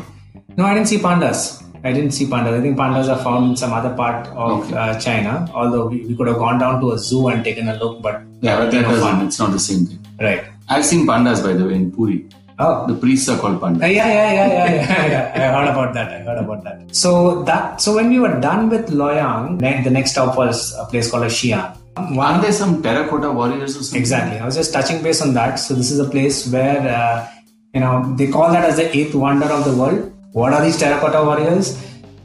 No, 0.55 0.65
I 0.65 0.73
didn't 0.73 0.87
see 0.87 0.97
pandas. 0.99 1.61
I 1.83 1.91
didn't 1.91 2.11
see 2.11 2.25
pandas. 2.25 2.57
I 2.57 2.61
think 2.61 2.77
pandas 2.77 3.09
are 3.13 3.21
found 3.21 3.51
in 3.51 3.55
some 3.57 3.73
other 3.73 3.93
part 3.93 4.27
of 4.27 4.63
Okay. 4.65 4.75
uh, 4.77 4.99
China. 4.99 5.49
Although 5.53 5.87
we, 5.87 6.05
we 6.05 6.15
could 6.15 6.27
have 6.27 6.37
gone 6.37 6.57
down 6.59 6.79
to 6.79 6.91
a 6.93 6.97
zoo 6.97 7.27
and 7.27 7.43
taken 7.43 7.67
a 7.67 7.75
look, 7.75 8.01
but 8.01 8.21
Yeah, 8.41 8.57
but 8.57 8.71
that 8.71 8.83
doesn't. 8.83 9.01
fun. 9.01 9.25
It's 9.27 9.39
not 9.39 9.51
the 9.51 9.59
same 9.59 9.85
thing. 9.87 9.99
Right. 10.21 10.45
I've 10.69 10.85
seen 10.85 11.05
pandas, 11.05 11.43
by 11.43 11.51
the 11.53 11.65
way, 11.65 11.73
in 11.75 11.91
Puri. 11.91 12.29
Oh, 12.59 12.85
The 12.87 12.93
priests 12.95 13.27
are 13.29 13.37
called 13.37 13.55
Uh, 13.63 13.67
pandas. 13.67 13.81
yeah, 13.81 14.07
yeah, 14.07 14.31
yeah, 14.33 14.47
yeah, 14.47 14.73
yeah, 14.73 15.07
yeah. 15.35 15.49
I 15.49 15.53
heard 15.57 15.69
about 15.69 15.93
that. 15.95 16.09
I 16.11 16.19
heard 16.19 16.37
about 16.37 16.63
that. 16.63 16.95
So 16.95 17.43
that, 17.43 17.81
so 17.81 17.95
when 17.95 18.09
we 18.09 18.19
were 18.19 18.39
done 18.39 18.69
with 18.69 18.89
Luoyang, 18.89 19.59
then 19.59 19.83
the 19.83 19.89
next 19.89 20.11
stop 20.11 20.37
was 20.37 20.73
a 20.77 20.85
place 20.85 21.09
called 21.09 21.23
Xi'an. 21.23 21.77
Are 21.95 22.41
there 22.41 22.51
some 22.51 22.81
terracotta 22.83 23.31
warriors 23.31 23.75
or 23.77 23.83
something? 23.83 23.99
Exactly. 23.99 24.39
I 24.39 24.45
was 24.45 24.55
just 24.55 24.73
touching 24.73 25.01
base 25.03 25.21
on 25.21 25.33
that. 25.35 25.55
So 25.55 25.73
this 25.73 25.91
is 25.91 25.99
a 25.99 26.09
place 26.09 26.47
where, 26.51 26.81
uh, 26.87 27.27
you 27.73 27.81
know, 27.81 28.13
they 28.17 28.27
call 28.27 28.51
that 28.51 28.65
as 28.65 28.77
the 28.77 28.95
eighth 28.95 29.13
wonder 29.15 29.45
of 29.45 29.63
the 29.65 29.75
world. 29.75 30.11
What 30.33 30.53
are 30.53 30.63
these 30.63 30.77
terracotta 30.77 31.23
warriors? 31.23 31.77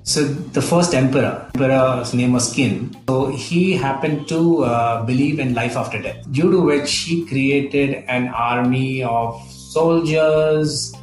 So 0.04 0.24
the 0.24 0.62
first 0.62 0.94
emperor, 0.94 1.50
emperor's 1.54 2.14
name 2.14 2.32
was 2.32 2.54
Qin. 2.54 2.94
So 3.08 3.26
he 3.28 3.72
happened 3.74 4.26
to 4.28 4.64
uh, 4.64 5.04
believe 5.04 5.38
in 5.38 5.52
life 5.52 5.76
after 5.76 6.00
death, 6.00 6.24
due 6.32 6.50
to 6.50 6.60
which 6.62 6.90
he 7.00 7.26
created 7.26 8.04
an 8.08 8.28
army 8.28 9.02
of 9.02 9.36
soldiers, 9.72 10.94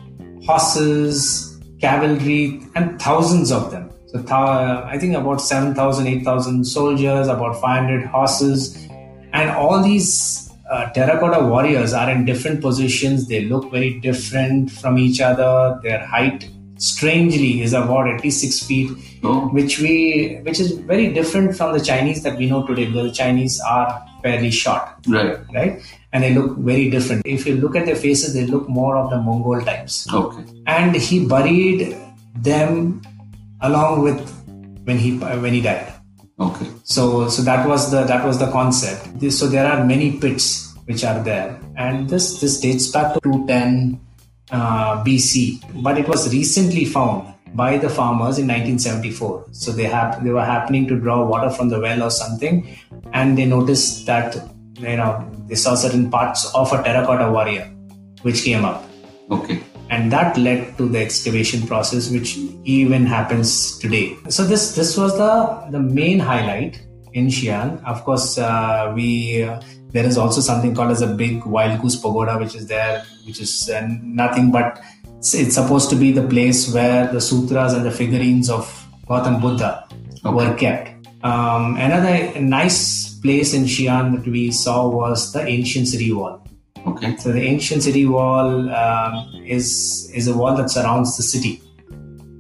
horses, 0.45 1.60
cavalry, 1.79 2.62
and 2.75 3.00
thousands 3.01 3.51
of 3.51 3.72
them. 3.72 3.89
So 4.07 4.19
thou- 4.19 4.84
I 4.93 4.98
think 4.98 5.15
about 5.15 5.41
7,000, 5.41 6.07
8,000 6.07 6.65
soldiers, 6.65 7.27
about 7.27 7.60
500 7.62 8.05
horses, 8.05 8.88
and 9.34 9.50
all 9.51 9.81
these 9.84 10.50
uh, 10.72 10.89
terracotta 10.93 11.45
warriors 11.45 11.93
are 11.93 12.10
in 12.10 12.25
different 12.25 12.62
positions. 12.62 13.27
They 13.27 13.41
look 13.45 13.72
very 13.72 14.00
different 14.00 14.72
from 14.72 14.98
each 14.98 15.19
other. 15.22 15.79
Their 15.84 16.05
height, 16.05 16.50
strangely, 16.77 17.62
is 17.62 17.74
about 17.74 18.07
at 18.07 18.24
least 18.24 18.41
six 18.41 18.60
feet, 18.65 18.89
Oh, 19.24 19.48
which 19.57 19.79
we, 19.79 20.39
which 20.43 20.60
is 20.60 20.72
very 20.93 21.12
different 21.13 21.55
from 21.57 21.74
the 21.77 21.84
Chinese 21.84 22.24
that 22.24 22.38
we 22.38 22.45
know 22.48 22.65
today. 22.65 22.86
Because 22.86 23.07
the 23.10 23.15
Chinese 23.24 23.60
are 23.62 24.03
fairly 24.25 24.50
short, 24.50 24.82
right. 25.08 25.38
right? 25.53 25.74
And 26.12 26.24
they 26.24 26.34
look 26.34 26.58
very 26.58 26.89
different. 26.89 27.22
If 27.25 27.46
you 27.46 27.55
look 27.63 27.75
at 27.75 27.86
their 27.86 27.96
faces, 27.96 28.34
they 28.34 28.46
look 28.46 28.67
more 28.67 28.98
of 28.98 29.10
the 29.13 29.20
Mongol 29.22 29.62
types 29.62 30.08
Okay. 30.12 30.44
and 30.65 30.96
he 30.96 31.25
buried 31.34 31.96
them 32.50 33.01
along 33.62 34.01
with 34.01 34.20
when 34.86 34.98
he 34.98 35.17
when 35.17 35.53
he 35.53 35.62
died 35.62 35.91
Okay. 36.39 36.67
so 36.84 37.29
so 37.29 37.41
that 37.50 37.67
was 37.67 37.91
the 37.91 38.03
that 38.03 38.25
was 38.27 38.38
the 38.44 38.50
concept 38.51 39.20
this, 39.20 39.39
so 39.39 39.48
there 39.48 39.65
are 39.65 39.86
many 39.86 40.20
pits 40.20 40.75
which 40.86 41.03
are 41.10 41.24
there 41.24 41.58
and 41.77 42.10
this 42.10 42.39
this 42.41 42.60
dates 42.60 42.91
back 42.91 43.13
to 43.13 43.20
210 43.24 44.00
uh, 44.51 45.01
bc 45.05 45.58
but 45.82 45.98
it 45.98 46.08
was 46.13 46.27
recently 46.34 46.84
found 46.84 47.34
by 47.55 47.77
the 47.77 47.89
farmers 47.89 48.38
in 48.38 48.47
1974 48.47 49.47
so 49.51 49.71
they 49.71 49.83
have 49.83 50.24
they 50.24 50.31
were 50.31 50.45
happening 50.45 50.88
to 50.88 51.00
draw 51.00 51.25
water 51.25 51.50
from 51.50 51.69
the 51.69 51.79
well 51.79 52.03
or 52.03 52.12
something 52.12 52.77
and 53.13 53.37
they 53.37 53.46
noticed 53.46 54.05
that 54.05 54.35
you 54.77 54.98
know 54.98 55.11
they 55.48 55.55
saw 55.55 55.75
certain 55.75 56.09
parts 56.09 56.53
of 56.53 56.72
a 56.74 56.83
terracotta 56.83 57.31
warrior 57.31 57.72
which 58.24 58.44
came 58.44 58.65
up. 58.65 58.83
Okay. 59.31 59.61
and 59.89 60.11
that 60.11 60.37
led 60.37 60.77
to 60.77 60.87
the 60.87 61.00
excavation 61.00 61.65
process 61.68 62.09
which 62.09 62.37
even 62.63 63.05
happens 63.05 63.77
today. 63.77 64.18
So 64.29 64.44
this 64.44 64.75
this 64.75 64.98
was 64.98 65.18
the 65.18 65.33
the 65.72 65.79
main 65.79 66.20
highlight 66.20 66.81
in 67.13 67.27
Xi'an 67.27 67.83
of 67.85 68.03
course 68.03 68.37
uh, 68.37 68.91
we 68.96 69.44
uh, 69.44 69.61
there 69.89 70.05
is 70.05 70.18
also 70.18 70.41
something 70.41 70.74
called 70.75 70.91
as 70.91 71.01
a 71.01 71.07
big 71.07 71.46
wild 71.46 71.81
goose 71.81 71.96
pagoda 71.96 72.37
which 72.37 72.55
is 72.55 72.68
there 72.68 73.05
which 73.25 73.39
is 73.39 73.70
uh, 73.70 73.87
nothing 74.01 74.51
but 74.51 74.81
it's, 75.19 75.55
supposed 75.55 75.89
to 75.89 75.95
be 75.95 76.11
the 76.11 76.27
place 76.27 76.73
where 76.73 77.11
the 77.11 77.21
sutras 77.21 77.73
and 77.73 77.85
the 77.85 77.91
figurines 77.91 78.49
of 78.49 78.65
Gautam 79.07 79.41
Buddha 79.41 79.87
were 80.23 80.53
kept 80.55 81.07
um, 81.23 81.75
another 81.77 82.39
nice 82.39 83.15
place 83.19 83.53
in 83.53 83.63
Xi'an 83.63 84.15
that 84.15 84.29
we 84.29 84.51
saw 84.51 84.87
was 84.87 85.33
the 85.33 85.45
ancient 85.45 85.87
city 85.87 86.13
wall 86.13 86.45
Okay. 86.87 87.15
so 87.17 87.31
the 87.31 87.41
ancient 87.41 87.81
city 87.81 88.05
wall 88.05 88.69
um, 88.69 89.43
is 89.43 90.11
is 90.13 90.27
a 90.27 90.37
wall 90.37 90.55
that 90.55 90.69
surrounds 90.69 91.17
the 91.17 91.23
city. 91.23 91.61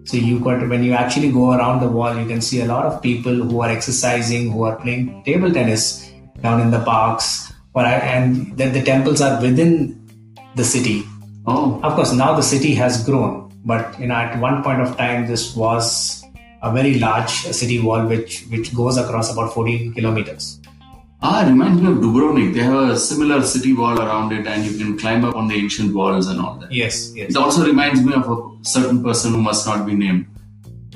So 0.03 0.17
you 0.17 0.39
got 0.39 0.69
when 0.69 0.83
you 0.83 0.93
actually 0.93 1.31
go 1.31 1.53
around 1.53 1.79
the 1.81 1.87
wall, 1.87 2.15
you 2.15 2.27
can 2.27 2.41
see 2.41 2.61
a 2.61 2.65
lot 2.65 2.85
of 2.85 3.01
people 3.01 3.33
who 3.33 3.61
are 3.61 3.69
exercising, 3.69 4.51
who 4.51 4.63
are 4.63 4.75
playing 4.75 5.23
table 5.23 5.51
tennis 5.51 6.11
down 6.41 6.61
in 6.61 6.69
the 6.69 6.79
parks, 6.81 7.51
or 7.73 7.85
and 7.85 8.55
then 8.55 8.71
the 8.71 8.83
temples 8.83 9.19
are 9.19 9.41
within 9.41 9.99
the 10.55 10.63
city. 10.63 11.03
Oh, 11.47 11.79
Of 11.83 11.93
course, 11.95 12.11
now 12.13 12.35
the 12.35 12.41
city 12.43 12.73
has 12.75 13.03
grown, 13.05 13.51
but 13.65 13.99
you 13.99 14.07
know 14.07 14.15
at 14.15 14.39
one 14.39 14.63
point 14.63 14.81
of 14.81 14.97
time 14.97 15.27
this 15.27 15.55
was 15.55 16.23
a 16.61 16.71
very 16.71 16.93
large 16.99 17.29
city 17.59 17.79
wall 17.79 18.05
which 18.11 18.45
which 18.53 18.73
goes 18.75 18.97
across 18.97 19.31
about 19.33 19.53
14 19.53 19.93
kilometers. 19.93 20.59
ah, 21.27 21.43
it 21.43 21.49
reminds 21.49 21.81
me 21.81 21.87
of 21.91 21.97
Dubrovnik. 22.05 22.49
They 22.55 22.63
have 22.69 22.89
a 22.95 22.97
similar 23.03 23.37
city 23.51 23.73
wall 23.73 23.99
around 24.05 24.33
it, 24.37 24.47
and 24.47 24.65
you 24.65 24.73
can 24.79 24.97
climb 25.03 25.23
up 25.27 25.35
on 25.35 25.47
the 25.51 25.55
ancient 25.55 25.93
walls 25.99 26.27
and 26.31 26.39
all 26.45 26.55
that. 26.61 26.71
Yes, 26.71 27.11
yes. 27.19 27.29
It 27.31 27.37
also 27.43 27.65
reminds 27.65 28.01
me 28.07 28.13
of 28.13 28.27
a 28.35 28.37
certain 28.73 28.99
person 29.07 29.33
who 29.33 29.41
must 29.49 29.65
not 29.69 29.85
be 29.89 29.95
named, 30.01 30.25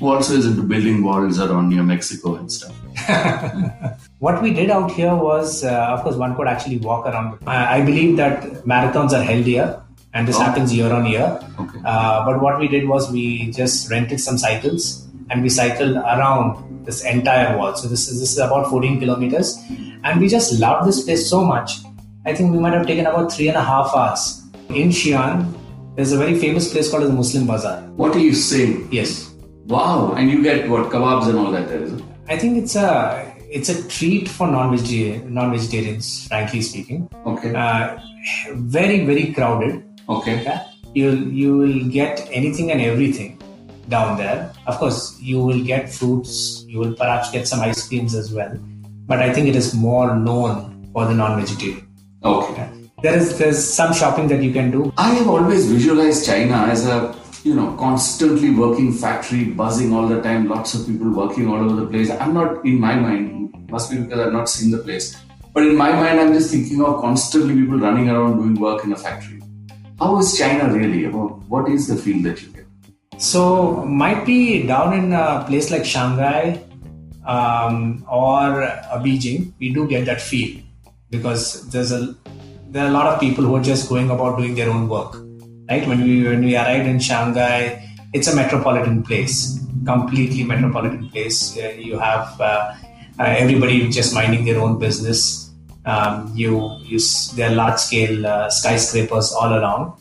who 0.00 0.08
also 0.12 0.34
is 0.40 0.46
into 0.50 0.62
building 0.74 1.02
walls 1.08 1.40
around 1.46 1.68
near 1.74 1.82
Mexico 1.94 2.34
and 2.36 2.50
stuff. 2.58 2.74
what 4.26 4.40
we 4.42 4.52
did 4.52 4.70
out 4.70 4.90
here 4.92 5.14
was, 5.14 5.64
uh, 5.64 5.94
of 5.94 6.02
course, 6.04 6.16
one 6.16 6.36
could 6.36 6.48
actually 6.54 6.78
walk 6.78 7.06
around. 7.06 7.38
I, 7.46 7.78
I 7.78 7.84
believe 7.84 8.16
that 8.18 8.42
marathons 8.74 9.12
are 9.12 9.22
held 9.22 9.46
here, 9.46 9.68
and 10.14 10.26
this 10.28 10.36
Oh. 10.36 10.42
happens 10.42 10.74
year 10.74 10.92
on 10.92 11.06
year. 11.06 11.38
Okay. 11.60 11.78
Uh, 11.84 12.24
but 12.26 12.40
what 12.42 12.58
we 12.58 12.68
did 12.68 12.88
was 12.88 13.10
we 13.12 13.50
just 13.52 13.90
rented 13.90 14.20
some 14.20 14.38
cycles 14.38 15.06
and 15.30 15.42
we 15.42 15.48
cycled 15.48 15.96
around 15.96 16.84
this 16.84 17.04
entire 17.04 17.56
wall. 17.56 17.74
So 17.76 17.88
this 17.88 18.08
is 18.08 18.20
this 18.20 18.32
is 18.32 18.38
about 18.38 18.68
14 18.70 18.98
kilometers, 18.98 19.56
and 20.04 20.20
we 20.20 20.28
just 20.28 20.58
loved 20.58 20.88
this 20.88 21.02
place 21.04 21.28
so 21.28 21.44
much. 21.44 21.78
I 22.26 22.34
think 22.34 22.52
we 22.52 22.58
might 22.58 22.72
have 22.74 22.86
taken 22.86 23.06
about 23.06 23.32
three 23.32 23.48
and 23.48 23.56
a 23.56 23.62
half 23.62 23.94
hours. 23.94 24.42
In 24.70 24.90
Xi'an, 24.90 25.46
there's 25.96 26.12
a 26.12 26.18
very 26.18 26.38
famous 26.38 26.72
place 26.72 26.90
called 26.90 27.04
the 27.04 27.12
Muslim 27.12 27.46
Bazaar. 27.46 27.80
What 27.96 28.14
are 28.16 28.20
you 28.28 28.34
saying? 28.34 28.88
Yes, 28.90 29.26
Wow! 29.66 30.14
And 30.16 30.28
you 30.30 30.42
get 30.42 30.68
what 30.68 30.90
kebabs 30.90 31.28
and 31.28 31.38
all 31.38 31.52
that 31.52 31.68
there, 31.68 31.82
is? 31.82 31.92
I 32.28 32.36
think 32.36 32.56
it's 32.58 32.74
a 32.74 32.90
it's 33.58 33.68
a 33.68 33.76
treat 33.88 34.28
for 34.28 34.46
non-vegetarian 34.48 35.32
non-vegetarians, 35.32 36.26
frankly 36.28 36.60
speaking. 36.62 37.08
Okay. 37.26 37.54
Uh, 37.54 37.98
very 38.56 39.04
very 39.04 39.32
crowded. 39.32 39.84
Okay. 40.10 40.36
You'll 40.94 41.22
you 41.40 41.56
will 41.56 41.88
get 41.88 42.28
anything 42.32 42.72
and 42.72 42.80
everything 42.80 43.40
down 43.88 44.16
there. 44.18 44.52
Of 44.66 44.78
course, 44.78 45.18
you 45.20 45.42
will 45.42 45.62
get 45.62 45.92
fruits. 45.92 46.64
You 46.66 46.80
will 46.80 46.94
perhaps 46.94 47.30
get 47.30 47.46
some 47.46 47.60
ice 47.60 47.86
creams 47.86 48.14
as 48.14 48.32
well. 48.32 48.52
But 49.06 49.22
I 49.22 49.32
think 49.32 49.48
it 49.48 49.56
is 49.56 49.72
more 49.74 50.16
known 50.16 50.90
for 50.92 51.06
the 51.06 51.14
non-vegetarian. 51.14 51.86
Okay. 52.24 52.68
There 53.02 53.16
is 53.16 53.38
there's 53.38 53.62
some 53.62 53.94
shopping 53.94 54.28
that 54.28 54.42
you 54.42 54.52
can 54.52 54.70
do. 54.70 54.92
I 54.96 55.14
have 55.14 55.28
always 55.28 55.70
visualized 55.70 56.26
China 56.26 56.56
as 56.74 56.86
a 56.86 57.14
you 57.44 57.54
know 57.54 57.72
constantly 57.76 58.50
working 58.50 58.92
factory, 58.92 59.44
buzzing 59.44 59.94
all 59.94 60.08
the 60.08 60.20
time, 60.20 60.48
lots 60.48 60.74
of 60.74 60.86
people 60.86 61.10
working 61.10 61.48
all 61.48 61.64
over 61.64 61.76
the 61.76 61.86
place. 61.86 62.10
I'm 62.10 62.34
not 62.34 62.64
in 62.64 62.80
my 62.80 62.94
mind, 62.96 63.70
must 63.70 63.90
be 63.90 63.98
because 63.98 64.26
I've 64.26 64.32
not 64.32 64.48
seen 64.48 64.70
the 64.70 64.78
place. 64.78 65.16
But 65.54 65.66
in 65.66 65.76
my 65.76 65.92
mind, 65.92 66.20
I'm 66.20 66.32
just 66.32 66.50
thinking 66.50 66.82
of 66.84 67.00
constantly 67.00 67.54
people 67.54 67.78
running 67.78 68.08
around 68.08 68.36
doing 68.36 68.54
work 68.54 68.84
in 68.84 68.92
a 68.92 68.96
factory. 68.96 69.39
How 70.00 70.18
is 70.18 70.38
China 70.38 70.72
really? 70.72 71.04
What 71.04 71.68
is 71.68 71.86
the 71.86 71.94
feel 71.94 72.22
that 72.22 72.40
you 72.40 72.48
get? 72.48 72.64
So 73.18 73.84
might 73.84 74.24
be 74.24 74.66
down 74.66 74.94
in 74.94 75.12
a 75.12 75.44
place 75.46 75.70
like 75.70 75.84
Shanghai 75.84 76.64
um, 77.26 78.02
or 78.10 78.62
uh, 78.62 79.02
Beijing, 79.04 79.52
we 79.60 79.74
do 79.74 79.86
get 79.86 80.06
that 80.06 80.22
feel 80.22 80.62
because 81.10 81.68
there's 81.68 81.92
a 81.92 82.16
there 82.70 82.84
are 82.84 82.88
a 82.88 82.92
lot 82.92 83.08
of 83.08 83.20
people 83.20 83.44
who 83.44 83.54
are 83.56 83.62
just 83.62 83.90
going 83.90 84.10
about 84.10 84.38
doing 84.38 84.54
their 84.54 84.70
own 84.70 84.88
work. 84.88 85.16
Right 85.68 85.86
when 85.86 86.02
we 86.02 86.22
when 86.24 86.46
we 86.46 86.56
arrived 86.56 86.88
in 86.88 86.98
Shanghai, 86.98 87.86
it's 88.14 88.26
a 88.26 88.34
metropolitan 88.34 89.02
place, 89.02 89.60
completely 89.84 90.44
metropolitan 90.44 91.10
place. 91.10 91.56
You 91.56 91.98
have 91.98 92.40
uh, 92.40 92.74
uh, 93.18 93.24
everybody 93.44 93.86
just 93.90 94.14
minding 94.14 94.46
their 94.46 94.60
own 94.60 94.78
business. 94.78 95.49
Um, 95.84 96.32
you, 96.34 96.78
there 97.34 97.50
are 97.50 97.54
large 97.54 97.78
scale 97.78 98.26
uh, 98.26 98.50
skyscrapers 98.50 99.32
all 99.32 99.54
around. 99.54 100.00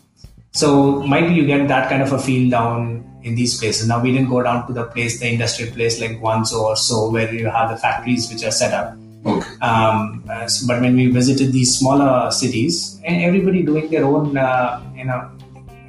So 0.51 1.03
maybe 1.03 1.33
you 1.33 1.45
get 1.45 1.67
that 1.67 1.89
kind 1.89 2.01
of 2.01 2.11
a 2.11 2.19
feel 2.19 2.49
down 2.49 3.05
in 3.23 3.35
these 3.35 3.57
places. 3.59 3.87
Now 3.87 4.01
we 4.01 4.11
didn't 4.11 4.29
go 4.29 4.41
down 4.41 4.67
to 4.67 4.73
the 4.73 4.85
place, 4.85 5.19
the 5.19 5.29
industrial 5.31 5.73
place 5.73 6.01
like 6.01 6.19
Guangzhou 6.19 6.59
or 6.59 6.75
so, 6.75 7.09
where 7.09 7.33
you 7.33 7.47
have 7.47 7.69
the 7.69 7.77
factories 7.77 8.31
which 8.31 8.43
are 8.43 8.51
set 8.51 8.73
up. 8.73 8.95
Okay. 9.25 9.49
Um, 9.61 10.23
uh, 10.29 10.49
but 10.65 10.81
when 10.81 10.95
we 10.95 11.07
visited 11.07 11.51
these 11.51 11.77
smaller 11.77 12.31
cities, 12.31 12.99
and 13.03 13.21
everybody 13.21 13.63
doing 13.63 13.89
their 13.89 14.05
own, 14.05 14.37
uh, 14.37 14.81
you 14.95 15.05
know, 15.05 15.29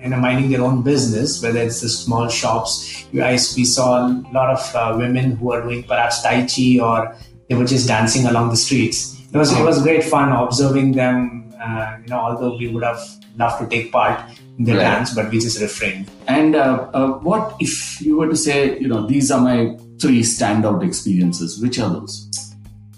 you 0.03 0.09
know, 0.09 0.16
minding 0.16 0.50
their 0.50 0.62
own 0.62 0.83
business, 0.83 1.42
whether 1.42 1.61
it's 1.61 1.81
the 1.81 1.88
small 1.88 2.29
shops. 2.29 3.07
You 3.12 3.20
guys, 3.20 3.55
we 3.57 3.64
saw 3.64 4.07
a 4.07 4.24
lot 4.33 4.50
of 4.50 4.74
uh, 4.74 4.96
women 4.98 5.37
who 5.37 5.53
are 5.53 5.62
doing 5.62 5.83
perhaps 5.83 6.22
tai 6.22 6.46
chi 6.46 6.81
or 6.81 7.14
they 7.48 7.55
were 7.55 7.66
just 7.66 7.87
dancing 7.87 8.26
along 8.26 8.50
the 8.50 8.57
streets. 8.57 9.20
It 9.33 9.37
was 9.38 9.53
it 9.53 9.62
was 9.64 9.83
great 9.83 10.05
fun 10.05 10.33
observing 10.33 10.93
them. 10.93 11.53
Uh, 11.61 11.99
you 12.03 12.09
know, 12.09 12.19
although 12.19 12.57
we 12.57 12.69
would 12.69 12.83
have 12.83 13.01
loved 13.37 13.61
to 13.61 13.66
take 13.69 13.93
part 13.93 14.19
in 14.59 14.64
their 14.64 14.77
Right. 14.77 14.83
dance, 14.83 15.14
but 15.14 15.31
we 15.31 15.38
just 15.38 15.61
refrained. 15.61 16.11
And 16.27 16.57
uh, 16.57 16.88
uh, 16.95 17.09
what 17.19 17.55
if 17.61 18.01
you 18.01 18.16
were 18.16 18.29
to 18.29 18.37
say, 18.37 18.79
you 18.81 18.88
know, 18.88 19.07
these 19.07 19.31
are 19.31 19.40
my 19.40 19.77
three 20.01 20.23
standout 20.23 20.83
experiences? 20.87 21.61
Which 21.62 21.79
are 21.79 21.90
those? 21.90 22.27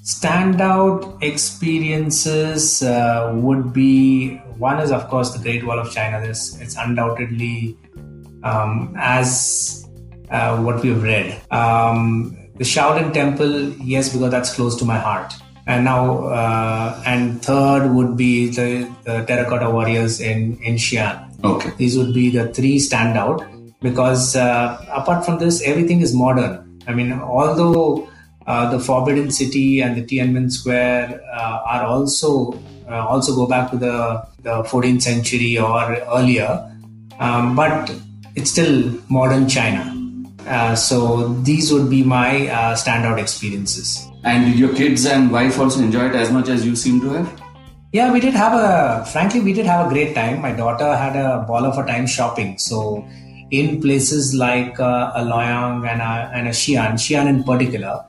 Standout 0.04 1.22
experiences 1.22 2.82
uh, 2.82 3.32
would 3.34 3.72
be 3.72 4.36
one 4.58 4.80
is 4.80 4.90
of 4.90 5.08
course 5.08 5.30
the 5.32 5.38
Great 5.42 5.64
Wall 5.66 5.78
of 5.78 5.92
China. 5.92 6.20
This 6.20 6.60
it's 6.60 6.76
undoubtedly 6.76 7.76
um, 8.42 8.94
as 8.96 9.88
uh, 10.30 10.56
what 10.62 10.82
we've 10.82 11.02
read. 11.02 11.40
Um, 11.50 12.36
the 12.56 12.64
Shaolin 12.64 13.12
Temple, 13.12 13.70
yes, 13.78 14.12
because 14.12 14.30
that's 14.30 14.54
close 14.54 14.76
to 14.76 14.84
my 14.84 14.98
heart. 14.98 15.32
And 15.66 15.84
now, 15.84 16.24
uh, 16.26 17.02
and 17.06 17.40
third 17.42 17.92
would 17.92 18.16
be 18.16 18.48
the, 18.48 18.90
the 19.04 19.24
Terracotta 19.24 19.70
Warriors 19.70 20.20
in 20.20 20.58
in 20.62 20.74
Xi'an. 20.74 21.30
Okay. 21.44 21.70
These 21.76 21.96
would 21.98 22.14
be 22.14 22.30
the 22.30 22.48
three 22.52 22.78
standout 22.78 23.46
because 23.80 24.36
uh, 24.36 24.84
apart 24.90 25.24
from 25.24 25.38
this, 25.38 25.62
everything 25.62 26.00
is 26.00 26.14
modern. 26.14 26.80
I 26.86 26.94
mean, 26.94 27.12
although 27.12 28.08
uh, 28.46 28.70
the 28.70 28.80
Forbidden 28.80 29.30
City 29.30 29.80
and 29.80 29.96
the 29.96 30.02
Tiananmen 30.02 30.50
Square 30.50 31.20
uh, 31.32 31.62
are 31.64 31.84
also 31.84 32.52
uh, 32.88 33.06
also 33.06 33.34
go 33.34 33.46
back 33.46 33.70
to 33.70 33.76
the 33.76 34.26
the 34.42 34.62
14th 34.64 35.02
century 35.02 35.58
or 35.58 35.96
earlier, 36.10 36.68
um, 37.20 37.54
but 37.54 37.92
it's 38.34 38.50
still 38.50 38.92
modern 39.08 39.48
China. 39.48 39.88
Uh, 40.46 40.74
so 40.74 41.28
these 41.42 41.72
would 41.72 41.88
be 41.88 42.02
my 42.02 42.48
uh, 42.48 42.74
standout 42.74 43.18
experiences. 43.18 44.08
And 44.24 44.46
did 44.46 44.58
your 44.58 44.74
kids 44.74 45.04
and 45.06 45.30
wife 45.30 45.58
also 45.58 45.80
enjoy 45.80 46.08
it 46.08 46.14
as 46.14 46.30
much 46.30 46.48
as 46.48 46.64
you 46.64 46.76
seem 46.76 47.00
to 47.00 47.10
have? 47.10 47.42
Yeah, 47.92 48.12
we 48.12 48.20
did 48.20 48.34
have 48.34 48.54
a, 48.54 49.04
frankly, 49.04 49.40
we 49.40 49.52
did 49.52 49.66
have 49.66 49.86
a 49.86 49.88
great 49.88 50.14
time. 50.14 50.40
My 50.40 50.52
daughter 50.52 50.96
had 50.96 51.14
a 51.16 51.44
ball 51.46 51.66
of 51.66 51.76
a 51.76 51.86
time 51.86 52.06
shopping. 52.06 52.56
So, 52.56 53.06
in 53.50 53.82
places 53.82 54.34
like 54.34 54.80
uh, 54.80 55.12
a 55.14 55.20
Luoyang 55.22 55.86
and 55.86 56.00
a, 56.00 56.30
and 56.34 56.48
a 56.48 56.52
Xi'an, 56.52 56.94
Xi'an 56.94 57.28
in 57.28 57.44
particular, 57.44 58.02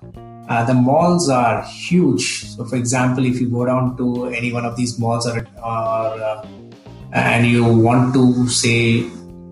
uh, 0.47 0.63
the 0.65 0.73
malls 0.73 1.29
are 1.29 1.63
huge. 1.63 2.45
So, 2.45 2.63
for 2.63 2.77
example, 2.77 3.25
if 3.25 3.41
you 3.41 3.49
go 3.49 3.65
down 3.65 3.97
to 3.97 4.27
any 4.27 4.53
one 4.53 4.65
of 4.65 4.77
these 4.77 4.97
malls 4.97 5.27
or, 5.27 5.39
or 5.57 6.23
uh, 6.23 6.47
and 7.11 7.45
you 7.45 7.65
want 7.65 8.13
to 8.13 8.47
say 8.47 9.09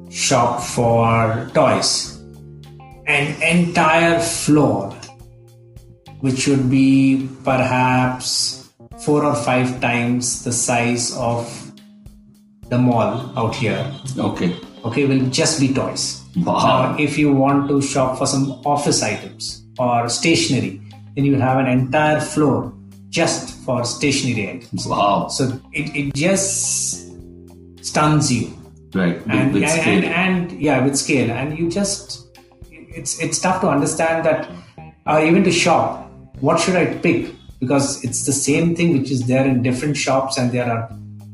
shop 0.09 0.61
for 0.61 1.49
toys, 1.53 2.21
an 3.07 3.41
entire 3.41 4.19
floor, 4.19 4.95
which 6.21 6.39
should 6.39 6.69
be 6.69 7.27
perhaps 7.43 8.69
four 8.99 9.25
or 9.25 9.35
five 9.35 9.81
times 9.81 10.43
the 10.43 10.51
size 10.51 11.15
of 11.17 11.45
the 12.69 12.77
mall 12.77 13.33
out 13.37 13.53
here, 13.55 13.83
Okay. 14.17 14.55
okay, 14.85 15.05
will 15.05 15.25
just 15.29 15.59
be 15.59 15.73
toys. 15.73 16.23
Wow. 16.37 16.93
Now, 16.93 16.97
if 16.97 17.17
you 17.17 17.33
want 17.33 17.67
to 17.69 17.81
shop 17.81 18.17
for 18.17 18.25
some 18.25 18.51
office 18.65 19.03
items 19.03 19.65
or 19.77 20.07
stationery, 20.07 20.79
then 21.15 21.25
you 21.25 21.35
have 21.35 21.57
an 21.57 21.67
entire 21.67 22.21
floor 22.21 22.71
just 23.09 23.57
for 23.65 23.83
stationery 23.83 24.49
items. 24.49 24.87
Wow. 24.87 25.27
So 25.27 25.59
it, 25.73 25.93
it 25.95 26.13
just 26.13 27.11
stuns 27.83 28.31
you. 28.31 28.53
Right. 28.93 29.15
With, 29.25 29.29
And, 29.31 29.53
with 29.53 29.63
and, 29.63 29.71
scale. 29.71 30.03
and, 30.05 30.05
and 30.51 30.61
yeah, 30.61 30.83
with 30.85 30.95
scale. 30.97 31.31
And 31.31 31.57
you 31.59 31.69
just, 31.69 32.27
it's, 32.71 33.19
it's 33.19 33.39
tough 33.39 33.59
to 33.61 33.67
understand 33.69 34.25
that, 34.25 34.49
uh, 35.05 35.21
even 35.25 35.43
to 35.43 35.51
shop, 35.51 36.09
what 36.41 36.59
should 36.59 36.75
I 36.75 36.85
pick? 36.85 37.33
Because 37.59 38.03
it's 38.03 38.25
the 38.25 38.33
same 38.33 38.75
thing 38.75 38.97
which 38.97 39.11
is 39.11 39.27
there 39.27 39.45
in 39.45 39.61
different 39.61 39.95
shops 39.95 40.37
and 40.37 40.51
there 40.51 40.69
are 40.69 40.91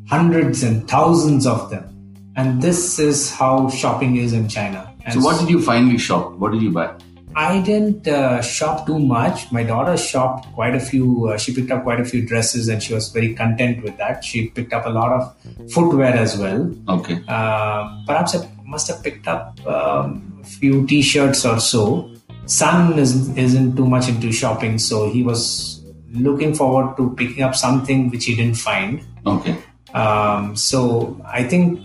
hundreds 0.07 0.63
and 0.63 0.87
thousands 0.87 1.47
of 1.47 1.69
them. 1.69 1.93
And 2.35 2.61
this 2.61 2.99
is 2.99 3.31
how 3.31 3.69
shopping 3.69 4.17
is 4.17 4.33
in 4.33 4.47
China. 4.47 4.93
And 5.05 5.15
so, 5.15 5.21
what 5.21 5.39
did 5.39 5.49
you 5.49 5.61
finally 5.61 5.97
shop? 5.97 6.33
What 6.33 6.51
did 6.51 6.61
you 6.61 6.71
buy? 6.71 6.93
I 7.35 7.61
didn't 7.61 8.07
uh, 8.07 8.41
shop 8.41 8.85
too 8.87 8.99
much. 8.99 9.51
My 9.51 9.63
daughter 9.63 9.95
shopped 9.95 10.51
quite 10.53 10.75
a 10.75 10.79
few. 10.79 11.29
Uh, 11.29 11.37
she 11.37 11.53
picked 11.53 11.71
up 11.71 11.83
quite 11.83 11.99
a 11.99 12.05
few 12.05 12.25
dresses, 12.25 12.67
and 12.67 12.81
she 12.81 12.93
was 12.93 13.09
very 13.09 13.33
content 13.35 13.83
with 13.83 13.97
that. 13.97 14.23
She 14.23 14.49
picked 14.49 14.73
up 14.73 14.85
a 14.85 14.89
lot 14.89 15.11
of 15.11 15.71
footwear 15.71 16.13
as 16.15 16.37
well. 16.37 16.73
Okay. 16.89 17.21
Uh, 17.27 18.03
perhaps 18.05 18.35
I 18.35 18.49
must 18.65 18.87
have 18.87 19.03
picked 19.03 19.27
up 19.27 19.65
um, 19.65 20.39
a 20.41 20.45
few 20.45 20.85
T-shirts 20.87 21.45
or 21.45 21.59
so. 21.59 22.11
Son 22.47 22.97
is, 22.97 23.29
isn't 23.37 23.75
too 23.75 23.85
much 23.85 24.09
into 24.09 24.31
shopping, 24.31 24.79
so 24.79 25.09
he 25.09 25.21
was 25.21 25.83
looking 26.11 26.53
forward 26.55 26.95
to 26.97 27.13
picking 27.15 27.43
up 27.43 27.55
something 27.55 28.09
which 28.09 28.25
he 28.25 28.35
didn't 28.35 28.55
find. 28.57 29.05
Okay. 29.25 29.57
Um, 29.93 30.55
so 30.55 31.21
I 31.25 31.43
think 31.43 31.79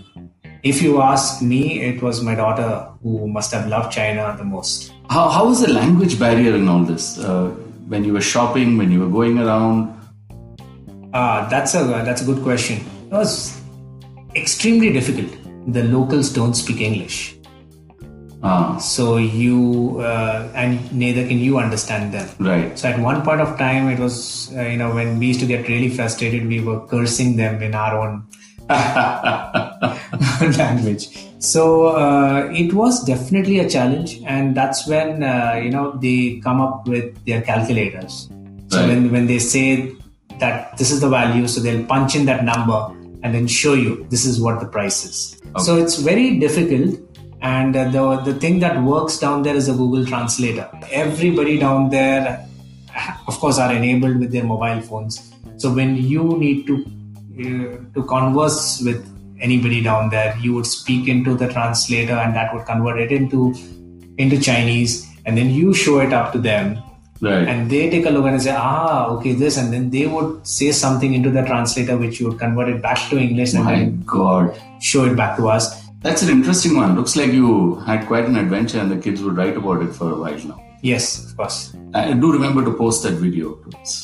if 0.63 0.81
you 0.81 1.03
ask 1.03 1.43
me, 1.43 1.83
it 1.83 2.01
was 2.01 2.23
my 2.23 2.35
daughter 2.35 2.89
who 3.03 3.27
must 3.27 3.53
have 3.53 3.67
loved 3.67 3.93
China 3.93 4.35
the 4.39 4.45
most. 4.45 4.93
How, 5.11 5.29
how 5.29 5.47
was 5.47 5.61
the 5.61 5.73
language 5.73 6.19
barrier 6.19 6.55
in 6.55 6.69
all 6.69 6.85
this? 6.85 7.19
Uh, 7.19 7.49
when 7.89 8.05
you 8.05 8.13
were 8.13 8.21
shopping, 8.21 8.79
when 8.79 8.91
you 8.91 9.01
were 9.01 9.09
going 9.09 9.39
around? 9.39 9.93
Ah, 11.13 11.47
that's 11.51 11.75
a 11.75 11.85
that's 11.85 12.23
a 12.23 12.25
good 12.25 12.43
question. 12.43 12.79
It 13.07 13.13
was 13.13 13.61
extremely 14.35 14.93
difficult. 14.93 15.31
The 15.67 15.83
locals 15.83 16.33
don't 16.33 16.55
speak 16.55 16.81
English, 16.81 17.37
Ah, 18.45 18.77
so 18.79 19.19
you 19.19 19.99
uh, 20.01 20.49
and 20.55 20.93
neither 20.93 21.27
can 21.27 21.39
you 21.39 21.59
understand 21.59 22.13
them. 22.13 22.29
right. 22.41 22.77
So 22.79 22.89
at 22.89 22.99
one 22.99 23.23
point 23.23 23.41
of 23.41 23.57
time, 23.57 23.89
it 23.89 23.99
was 24.01 24.51
uh, 24.57 24.63
you 24.63 24.77
know 24.77 24.93
when 24.95 25.19
we 25.19 25.27
used 25.29 25.41
to 25.41 25.47
get 25.47 25.69
really 25.69 25.89
frustrated, 25.89 26.47
we 26.49 26.61
were 26.61 26.81
cursing 26.87 27.37
them 27.37 27.63
in 27.63 27.75
our 27.75 27.95
own 27.99 28.27
language. 30.59 31.09
So 31.39 31.87
uh, 31.89 32.49
it 32.53 32.73
was 32.73 33.05
definitely 33.05 33.59
a 33.61 33.69
challenge, 33.69 34.21
and 34.27 34.57
that's 34.57 34.87
when 34.87 35.23
uh, 35.23 35.61
you 35.63 35.71
know 35.71 35.93
they 35.93 36.41
come 36.43 36.61
up 36.61 36.87
with 36.89 37.25
their 37.25 37.43
calculators. 37.43 38.29
So 38.69 38.79
Right. 38.81 38.89
when 38.89 39.11
when 39.13 39.27
they 39.27 39.39
say 39.39 39.93
that 40.39 40.77
this 40.79 40.91
is 40.91 41.01
the 41.01 41.09
value, 41.09 41.47
so 41.47 41.61
they'll 41.61 41.85
punch 41.85 42.17
in 42.17 42.25
that 42.27 42.45
number 42.45 42.81
and 43.23 43.35
then 43.35 43.47
show 43.47 43.75
you 43.75 44.07
this 44.11 44.25
is 44.25 44.41
what 44.41 44.59
the 44.61 44.67
price 44.67 45.05
is. 45.05 45.41
So 45.59 45.77
it's 45.77 45.97
very 45.97 46.39
difficult. 46.39 46.99
And 47.43 47.75
uh, 47.77 47.89
the 47.91 48.33
the 48.33 48.35
thing 48.39 48.61
that 48.61 48.81
works 48.83 49.19
down 49.19 49.43
there 49.43 49.57
is 49.57 49.69
a 49.69 49.73
Google 49.75 50.07
Translator. 50.07 50.69
Everybody 50.93 51.59
down 51.59 51.91
there, 51.91 52.47
of 53.27 53.39
course, 53.41 53.59
are 53.59 53.73
enabled 53.73 54.19
with 54.21 54.31
their 54.33 54.45
mobile 54.45 54.81
phones. 54.81 55.33
So 55.57 55.73
when 55.73 55.97
you 55.97 56.39
need 56.39 56.67
to 56.69 56.77
uh, 57.41 57.77
to 57.95 58.05
converse 58.05 58.81
with 58.85 59.03
anybody 59.41 59.83
down 59.83 60.11
there, 60.11 60.37
you 60.41 60.55
would 60.55 60.67
speak 60.67 61.09
into 61.09 61.35
the 61.35 61.49
translator, 61.49 62.15
and 62.15 62.35
that 62.37 62.55
would 62.55 62.65
convert 62.65 63.01
it 63.01 63.11
into 63.11 63.55
into 64.19 64.41
Chinese, 64.41 65.09
and 65.27 65.37
then 65.37 65.51
you 65.51 65.75
show 65.75 65.99
it 65.99 66.13
up 66.13 66.33
to 66.33 66.39
them, 66.39 66.79
Right. 67.21 67.47
and 67.49 67.71
they 67.71 67.89
take 67.91 68.05
a 68.07 68.11
look 68.11 68.27
and 68.27 68.41
say, 68.43 68.55
ah, 68.57 69.07
okay, 69.17 69.33
this, 69.33 69.57
and 69.57 69.73
then 69.73 69.91
they 69.91 70.07
would 70.07 70.47
say 70.47 70.71
something 70.71 71.15
into 71.15 71.31
the 71.31 71.43
translator, 71.43 71.97
which 71.97 72.21
you 72.21 72.29
would 72.29 72.39
convert 72.39 72.69
it 72.69 72.83
back 72.83 72.99
to 73.11 73.19
English 73.19 73.55
and 73.55 73.67
then 73.67 74.03
God. 74.07 74.61
show 74.81 75.05
it 75.05 75.17
back 75.17 75.37
to 75.39 75.49
us. 75.49 75.82
That's 76.03 76.23
an 76.23 76.31
interesting 76.31 76.77
one. 76.77 76.97
Looks 76.97 77.15
like 77.17 77.33
you 77.33 77.77
had 77.77 78.07
quite 78.07 78.25
an 78.27 78.37
adventure, 78.37 78.81
and 78.81 78.91
the 78.91 78.97
kids 78.97 79.23
would 79.23 79.37
write 79.37 79.57
about 79.57 79.83
it 79.83 79.93
for 79.95 80.11
a 80.13 80.19
while 80.19 80.39
now. 80.39 80.63
Yes, 80.83 81.25
of 81.25 81.37
course. 81.37 81.77
I 81.95 82.13
do 82.13 82.33
remember 82.33 82.65
to 82.65 82.73
post 82.73 83.05
that 83.05 83.13
video. 83.13 83.59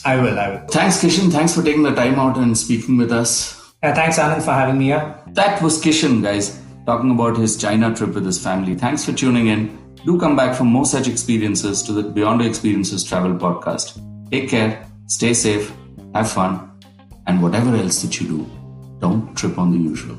I 0.04 0.16
will. 0.22 0.38
I 0.38 0.48
will. 0.50 0.66
Thanks, 0.68 1.02
Kishan. 1.02 1.32
Thanks 1.32 1.54
for 1.54 1.62
taking 1.62 1.82
the 1.82 1.94
time 1.94 2.20
out 2.20 2.36
and 2.36 2.56
speaking 2.56 2.98
with 2.98 3.10
us. 3.10 3.58
Uh, 3.82 3.92
thanks, 3.94 4.18
Anand, 4.18 4.42
for 4.42 4.52
having 4.52 4.78
me 4.78 4.86
here. 4.86 5.20
That 5.28 5.60
was 5.60 5.82
Kishan, 5.82 6.22
guys, 6.22 6.60
talking 6.86 7.10
about 7.10 7.36
his 7.36 7.56
China 7.56 7.94
trip 7.94 8.14
with 8.14 8.24
his 8.24 8.40
family. 8.42 8.76
Thanks 8.76 9.04
for 9.04 9.12
tuning 9.12 9.48
in. 9.48 9.76
Do 10.04 10.20
come 10.20 10.36
back 10.36 10.54
for 10.54 10.64
more 10.64 10.86
such 10.86 11.08
experiences 11.08 11.82
to 11.82 11.92
the 11.92 12.02
Beyond 12.04 12.42
Experiences 12.42 13.02
Travel 13.02 13.34
Podcast. 13.34 14.00
Take 14.30 14.48
care, 14.48 14.86
stay 15.06 15.34
safe, 15.34 15.72
have 16.14 16.30
fun, 16.30 16.70
and 17.26 17.42
whatever 17.42 17.74
else 17.74 18.02
that 18.02 18.20
you 18.20 18.28
do, 18.28 18.50
don't 19.00 19.34
trip 19.36 19.58
on 19.58 19.72
the 19.72 19.78
usual. 19.78 20.16